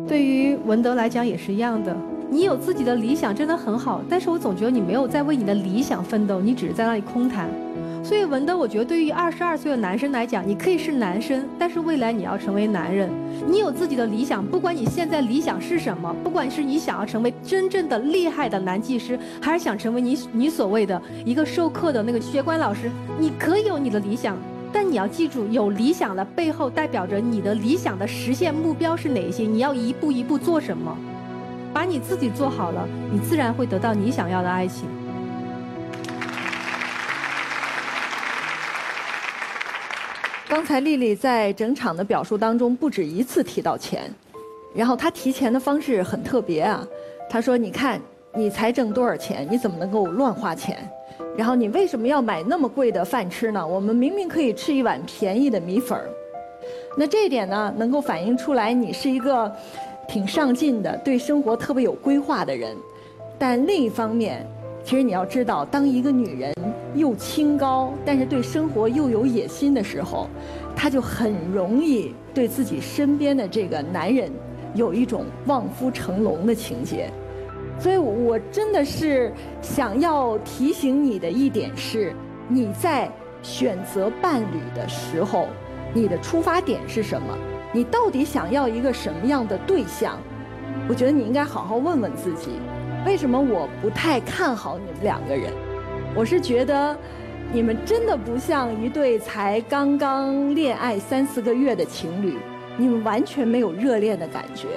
[0.08, 1.96] 对于文德来讲也是一样的。
[2.32, 7.48] 你有自己的理想，真的很好，但是我总觉得你没有在为你的理想奋斗，你只是在那里空谈。
[8.04, 13.10] 所以文德，我觉得对于二十二岁的男生来讲，你可以是男生，但是未来你要成为男人。
[13.48, 24.38] 你有自己的理想，不管你现在理想是什么，不管是你想要成为真正的厉害的男技师，还是想成为你你所谓的一个授课的那个学官老师，你可以有你的理想，
[24.74, 30.94] 但你要记住，有理想的背后代表着你的理想的实现目标是哪些，你要一步一步做什么。
[31.74, 34.88] 把你自己做好了，你自然会得到你想要的爱情。
[40.54, 44.04] 刚才丽丽在整场的表述当中不止一次提到钱，
[44.72, 46.88] 然后她提钱的方式很特别啊。
[47.28, 48.00] 她说：“你看，
[48.36, 49.48] 你才挣多少钱？
[49.50, 50.78] 你怎么能够乱花钱？
[51.36, 53.66] 然后你为什么要买那么贵的饭吃呢？
[53.66, 56.00] 我们明明可以吃一碗便宜的米粉。
[56.96, 59.52] 那这一点呢，能够反映出来你是一个。”
[60.06, 62.78] 挺上进的，对生活特别有规划的人，
[63.40, 64.46] 但另一方面，
[64.84, 66.54] 其实你要知道，当一个女人
[66.94, 70.28] 又清高，但是对生活又有野心的时候，
[70.76, 74.30] 她就很容易对自己身边的这个男人
[74.76, 77.10] 有一种望夫成龙的情节。
[77.80, 79.32] 所以我真的是
[79.62, 82.14] 想要提醒你的一点是，
[82.48, 83.10] 你在
[83.42, 85.48] 选择伴侣的时候，
[85.94, 87.38] 你的出发点是什么？
[87.72, 90.20] 你到底想要一个什么样的对象？
[90.90, 92.52] 我觉得你应该好好问问自己。
[93.06, 95.52] 为什么我不太看好你们两个人？
[96.16, 96.98] 我是觉得
[97.52, 102.38] 你们真的不像一对才刚刚恋爱三四个月的情侣，
[102.78, 104.68] 你们完全没有热恋的感觉。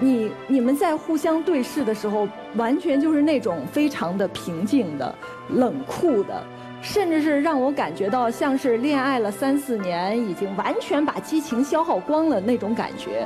[0.00, 5.14] 你你们在互相对视的时候，完全就是那种非常的平静的、
[5.50, 6.42] 冷酷的。
[6.82, 13.24] 甚至是让我感觉到像是恋爱了三四年，已经完全把激情消耗光了那种感觉。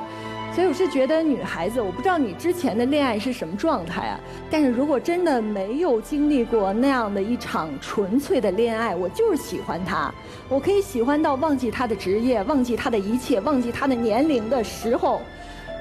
[0.57, 4.19] 所以我是觉得女孩子，我不知道你之前的恋爱是什么状态啊。
[4.51, 10.11] 但是如果真的没有经历过那样的一场纯粹的恋爱，我就是喜欢他，
[10.49, 15.21] 我可以喜欢到忘记他的职业，忘记他的一切，忘记他的年龄的时候，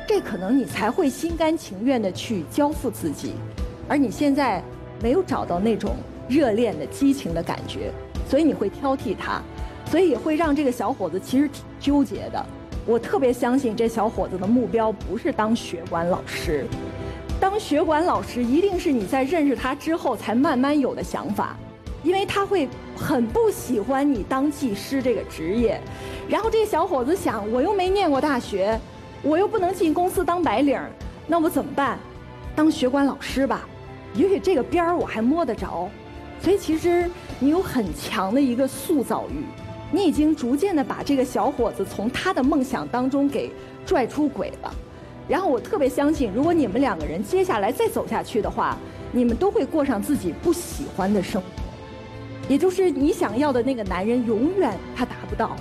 [0.05, 3.31] 这可能你才会心甘情愿的去交付自己。
[3.87, 4.61] 而你现在
[5.01, 5.95] 没有找到那种。
[6.27, 7.91] 热恋的激情的感觉，
[8.27, 9.39] 所以你会挑剔他，
[9.91, 12.45] 所以也会让这个小伙子其实挺纠结的。
[12.85, 16.67] 我特别相信这小伙子的目标不是当学管老师，
[17.39, 21.57] 当学管老师一定是你在认识他之后才慢慢有的想法，
[22.03, 25.81] 因为他会很不喜欢你当技师这个职业。
[26.29, 28.79] 然后这小伙子想，我又没念过大学，
[29.23, 30.79] 我又不能进公司当白领，
[31.25, 31.97] 那我怎么办？
[32.55, 33.67] 当学管老师吧，
[34.13, 35.89] 也许这个边儿我还摸得着。
[36.39, 37.09] 所以其实
[37.39, 39.43] 你有很强的一个塑造欲，
[39.91, 43.51] 你已经逐渐的把这个小伙子从他的梦想当中给
[43.85, 44.73] 拽出轨了。
[45.27, 48.77] 然后我特别相信，如果你们两个人接下来再走下去的话，
[49.11, 51.47] 你们都会过上自己不喜欢的生活，
[52.47, 55.55] 也就是你想要的那个男人永远他达不到，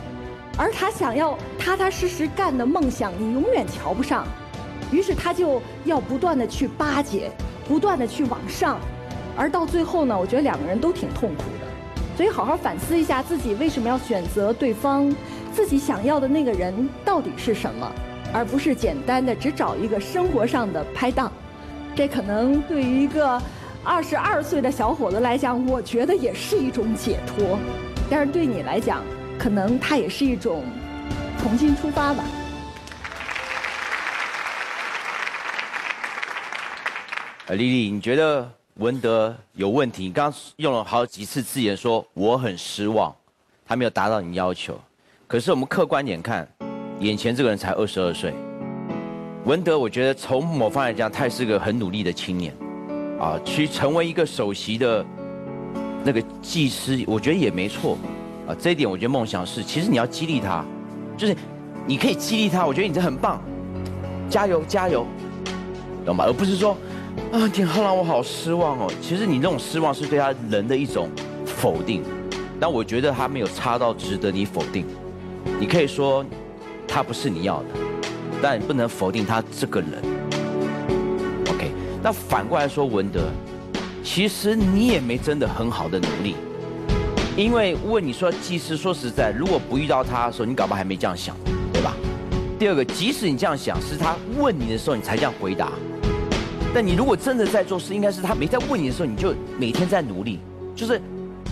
[0.59, 4.27] 而他想要踏踏实实干的梦想你永远瞧不上，
[4.93, 7.31] 于是他就要不断的去巴结，
[7.67, 8.79] 不断的去往上。
[9.37, 11.64] 而到最后呢，我觉得两个人都挺痛苦的，
[12.17, 15.15] 所以好好反思一下自己为什么要选择对方，
[15.53, 17.91] 自己想要的那个人到底是什么，
[18.33, 21.33] 而不是简单的只找一个生活上的拍档。
[21.97, 23.41] 这可能对于一个
[23.83, 27.59] 二十二岁的小伙子来讲，我觉得也是一种解脱；
[28.09, 29.03] 但是对你来讲，
[29.39, 30.65] 可能它也是一种
[31.43, 32.25] 重新出发吧。
[37.47, 38.51] 呃，丽丽，你觉得？
[38.81, 43.15] 文德有问题，你刚刚用了好几次字眼说我很失望，
[43.65, 44.77] 他没有达到你要求。
[45.29, 46.49] 可是我们客观点看，
[46.99, 48.35] 眼前这个人才二十二岁。
[49.45, 52.53] 文德，我觉得从某方来讲，他也是个很努力的青年，
[53.21, 55.07] 啊，去成为一个首席的
[56.03, 57.97] 那个技师，我觉得也没错
[58.49, 58.57] 啊。
[58.59, 60.65] 这一点我觉得梦想是，其实你要激励他，
[61.17, 61.37] 就是
[61.87, 63.41] 你可以激励他，我觉得你这很棒，
[64.29, 65.07] 加油加油，
[66.05, 66.25] 懂吗？
[66.27, 66.77] 而不是说
[67.33, 68.93] 啊，天浩让我好失望哦。
[69.01, 71.09] 其实你那种失望是对他人的一种
[71.45, 72.03] 否定，
[72.61, 74.87] 但我觉得他没有差到值得你否定。
[75.59, 76.25] 你可以说
[76.87, 77.67] 他不是你要的，
[78.41, 79.91] 但你不能否定他这个人。
[81.49, 81.71] OK，
[82.03, 83.29] 那反过来说，文德，
[84.03, 86.37] 其实你也没真的很好的努力，
[87.37, 91.37] 因为问你说技师，说实在，如果不遇到他的时候，你搞不好还没这样想，
[91.73, 91.95] 对吧？
[92.59, 95.73] 第二个，即使你这样想，是他问你的时候你才这样回答，
[96.75, 100.41] 但你如果真的在做事，应该是他没在问你的时候，你就每天在努力，
[100.75, 101.01] 就是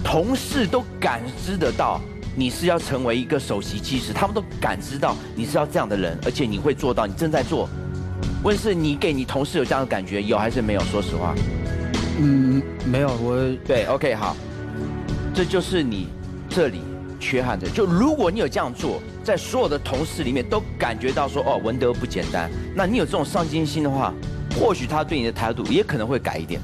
[0.03, 2.01] 同事都感知得到。
[2.35, 7.69] 你是要成为一个首席技师，他们都感知到你是要这样的人，而且你会做到，你正在做。
[8.43, 10.81] 问是你给你同事有这样的感觉，有还是没有？
[10.81, 11.35] 说实话，
[12.19, 13.09] 嗯，没有。
[13.23, 14.35] 我对，OK，好，
[15.35, 16.09] 这就是你
[16.49, 16.81] 这里
[17.21, 17.69] 缺憾的。
[17.69, 24.13] 就如果你有这样做，在所有的同事里面都感觉到说，哦，文德不简单，那你有这种上进心的话，
[24.59, 26.61] 或许他对你的态度也可能会改一点。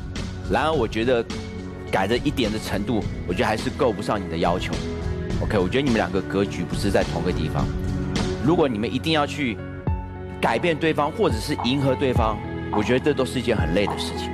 [0.51, 1.25] 然而，我觉得
[1.91, 4.73] 改的一点的程度，我觉得还是够不上你的要求。
[5.43, 7.67] OK，我觉得你们两个格局不是在同个地方。
[8.45, 9.57] 如果你们一定要去
[10.41, 12.39] 改变对方，或者是迎合对方，
[12.73, 14.31] 我觉得这都是一件很累的事情。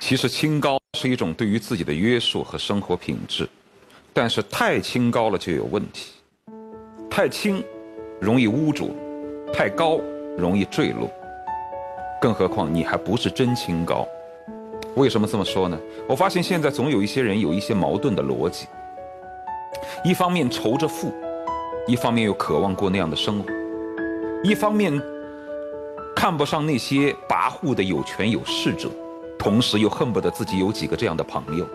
[0.00, 3.48] 其实清高是一种对于自己的约束和生活品质，
[4.12, 6.15] 但是太清高了就有问题。
[7.10, 7.62] 太轻
[8.20, 8.88] 容易污浊，
[9.52, 10.00] 太高
[10.36, 11.10] 容易坠落。
[12.20, 14.06] 更何况你还不是真清高。
[14.94, 15.78] 为什么这么说呢？
[16.08, 18.66] 我发现现在总有一些人有一些矛盾的逻辑，
[20.04, 21.12] 一方面愁着富，
[21.86, 23.44] 一方面又渴望过那样的生活，
[24.42, 24.92] 一方面
[26.14, 28.88] 看不上那些跋扈的有权有势者，
[29.38, 31.66] 同时又恨不得自己有几个这样的朋友。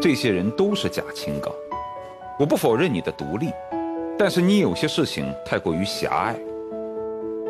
[0.00, 1.50] 这些人都是假清高。
[2.38, 3.50] 我不否认你的独立，
[4.22, 6.36] 但是你有些事情太过于狭隘，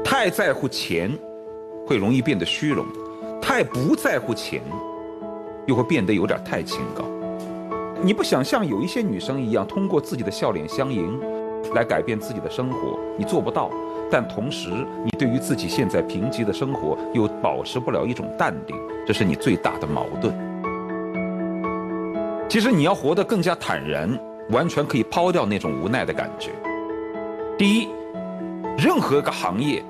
[0.04, 1.10] 太在乎钱，
[1.84, 2.86] 会容易变得虚荣。
[3.42, 4.62] 太不在乎钱，
[5.66, 7.02] 又会变得有点太清高。
[8.00, 11.18] 你不想像有一些女生一样，通过自己的笑脸相迎，
[11.74, 13.68] 来改变自己的生活，你做不到。
[14.08, 14.70] 但同时，
[15.04, 20.32] 你对于自己现在贫瘠的生活又保持不了一种淡定，这是你最大的矛盾。
[22.48, 24.16] 其实你要活得更加坦然，
[24.50, 26.50] 完全可以抛掉那种无奈的感觉。
[27.58, 27.88] 第一，
[28.78, 29.82] 任何一个行业。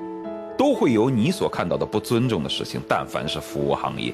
[0.61, 2.79] 都会有你所看到的不尊重的事情。
[2.87, 4.13] 但凡是服务行业，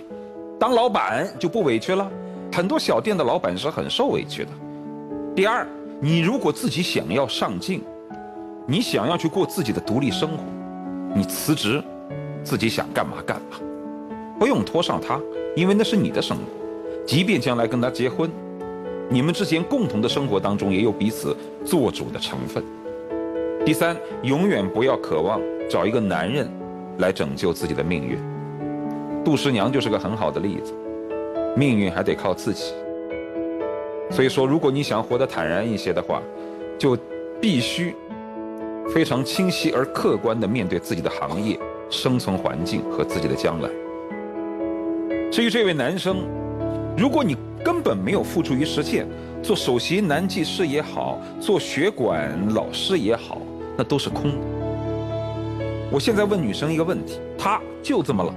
[0.61, 2.09] 当老板就不委屈了。
[2.53, 4.51] 很多小店的老板是很受委屈的。
[5.35, 5.67] 第二，
[6.01, 7.83] 你如果自己想要上进，
[8.65, 10.45] 你想要去过自己的独立生活，
[11.17, 11.83] 你辞职，
[12.45, 13.59] 自己想干嘛干嘛，
[14.39, 15.21] 不用拖上他，
[15.57, 16.45] 因为那是你的生活。
[17.05, 18.31] 即便将来跟他结婚，
[19.09, 22.63] 你们之间共同的生活当中也有彼此做主的成分。
[23.65, 25.41] 第三，永远不要渴望。
[25.69, 26.49] 找一个男人
[26.99, 28.17] 来拯救自己的命运，
[29.25, 30.73] 杜十娘就是个很好的例子。
[31.57, 32.73] 命运还得靠自己。
[34.13, 36.23] 所以说，如果你想活得坦然一些的话，
[36.79, 36.97] 就
[37.41, 37.93] 必须
[38.95, 41.59] 非常清晰而客观地面对自己的行业、
[41.91, 43.69] 生存环境和自己的将来。
[45.33, 46.19] 至于这位男生，
[46.97, 47.37] 如果你
[47.67, 49.09] 根本没有付诸于实践，
[49.43, 53.39] 做首席男技师也好，做学管老师也好，
[53.77, 54.37] 那都是空的。
[55.91, 58.33] 我现在问女生一个问题，她就这么了，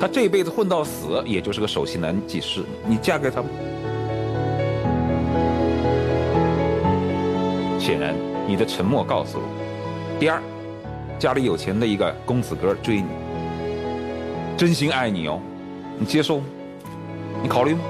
[0.00, 3.48] 她这辈子混到死，也就是个首席男技师，你嫁给他吗？
[7.78, 8.14] 显然，
[8.48, 9.44] 你的沉默告诉我，
[10.18, 10.40] 第二，
[11.18, 13.08] 家里有钱的一个公子哥追你，
[14.56, 15.38] 真心爱你哦，
[15.98, 16.44] 你接受吗？
[17.42, 17.80] 你考虑吗？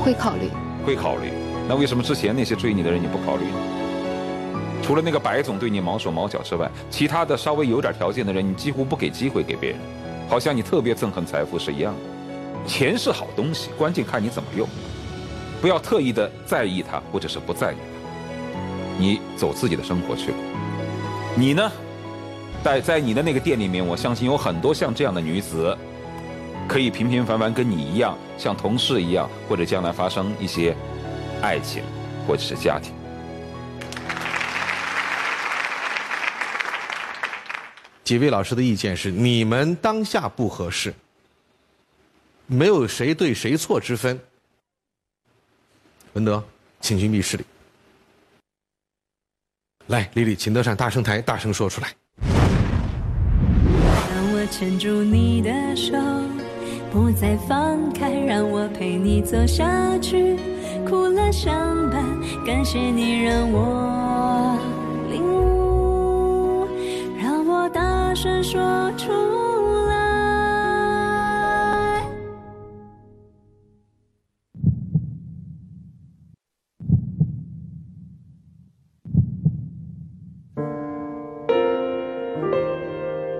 [0.00, 0.48] 会考虑。
[0.84, 1.30] 会考虑。
[1.68, 3.54] 那为什么之前那些追你的人你不考虑呢？
[4.82, 9.78] 除了那个白总对你毛手毛脚之外，其他的稍微有点条件的人，你几乎不给机会给别人，
[10.28, 12.66] 好像你特别憎恨财富是一样的。
[12.66, 14.66] 钱是好东西，关键看你怎么用，
[15.60, 18.98] 不要特意的在意它或者是不在意它。
[18.98, 20.32] 你走自己的生活去。
[21.36, 21.70] 你呢，
[22.64, 25.76] 在在你的那个店里面，我相信有很多像这样的女子，
[26.70, 30.72] 可以平平凡凡跟你一样，像同事一样，或者将来发生一些
[31.42, 31.82] 爱情
[32.28, 32.94] 或者是家庭。
[38.04, 40.94] 几位老师的意见是：你们当下不合适，
[42.46, 44.16] 没有谁对谁错之分。
[46.12, 46.40] 文德，
[46.80, 47.44] 请进密室里。
[49.88, 51.92] 来，丽丽，请登上大声台，大声说出来。
[54.32, 55.92] 我牵住你的手，
[56.92, 60.36] 不再放开，让我陪你走下去。
[60.88, 62.04] 苦乐相伴，
[62.44, 64.58] 感谢你让我
[65.10, 66.66] 领悟，
[67.22, 68.60] 让我大声说
[68.96, 69.12] 出
[69.88, 69.94] 来。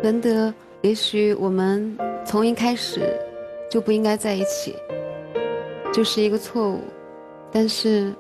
[0.03, 3.18] 文德，也许我们从一开始
[3.71, 4.75] 就不应该在一起，
[5.93, 6.81] 就是一个错误。
[7.53, 8.12] 但是，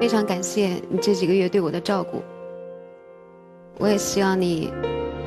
[0.00, 2.20] 非常感谢你这几个月对我的照顾。
[3.78, 4.72] 我也希望你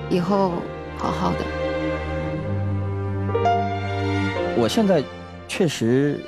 [0.09, 0.51] 以后
[0.97, 1.39] 好好的。
[4.57, 5.01] 我现在
[5.47, 6.19] 确实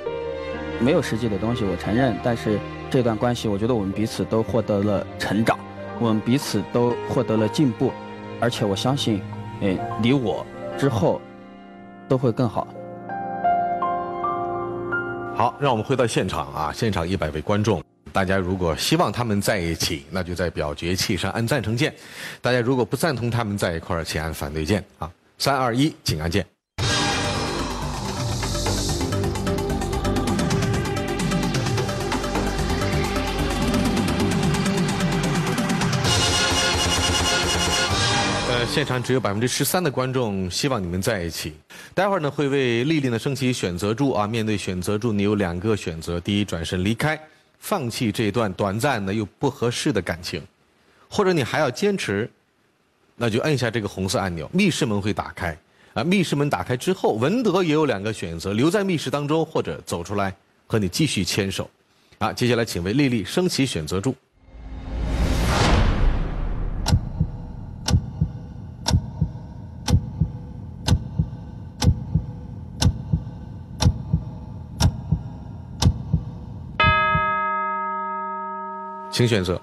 [0.80, 2.16] 没有实际的东西，我承认。
[2.24, 2.58] 但是
[2.90, 5.58] 这段关系，我觉得我们彼此都获得了成长，
[6.00, 7.92] 我们彼此都获得了进步，
[8.40, 9.22] 而且我相信，
[9.60, 10.44] 哎，你我
[10.78, 11.20] 之后
[12.08, 12.66] 都会更好。
[15.36, 16.72] 好，让我们回到现场啊！
[16.72, 21.90] 现场一百位观众，大家如果希望他们在一起， 那就在表决器上按赞成键；
[22.40, 25.12] 大家如果不赞同他们在一块儿，请按反对键啊！
[25.36, 26.42] 三二一，请按键。
[38.76, 41.54] 现场只有百分之十三的观众希望你们在一起。
[41.94, 44.26] 待会儿呢，会为丽丽呢升起选择柱啊。
[44.26, 47.18] 面对选择柱，你有两个选择：第一，转身离开，
[47.58, 50.42] 放弃这段短暂的又不合适的感情；
[51.08, 52.30] 或者你还要坚持，
[53.16, 55.56] 那就按下这个红色按钮，密室门会打开。
[55.94, 61.70] 啊，密室门打开之后，文德也有两个选择：留在密室当中，或者走出来和你继续牵手。
[62.18, 64.14] 啊，接下来请为丽丽升起选择柱。
[79.16, 79.58] 请选择。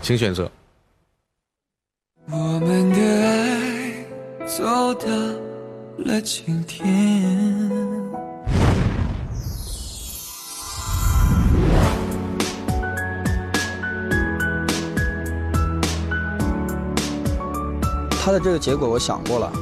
[0.00, 0.50] 请选择。
[2.28, 4.04] 我们的爱
[4.44, 5.06] 走到
[5.98, 6.84] 了今天。
[18.20, 19.52] 他的这个结果我想过了，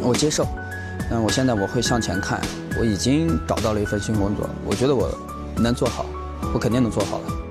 [0.00, 0.46] 我接受。
[1.14, 2.40] 但我现在我会向前看，
[2.80, 5.10] 我已经找到了一份新工作，我觉得我
[5.58, 6.06] 能做好，
[6.54, 7.41] 我肯定能做好了。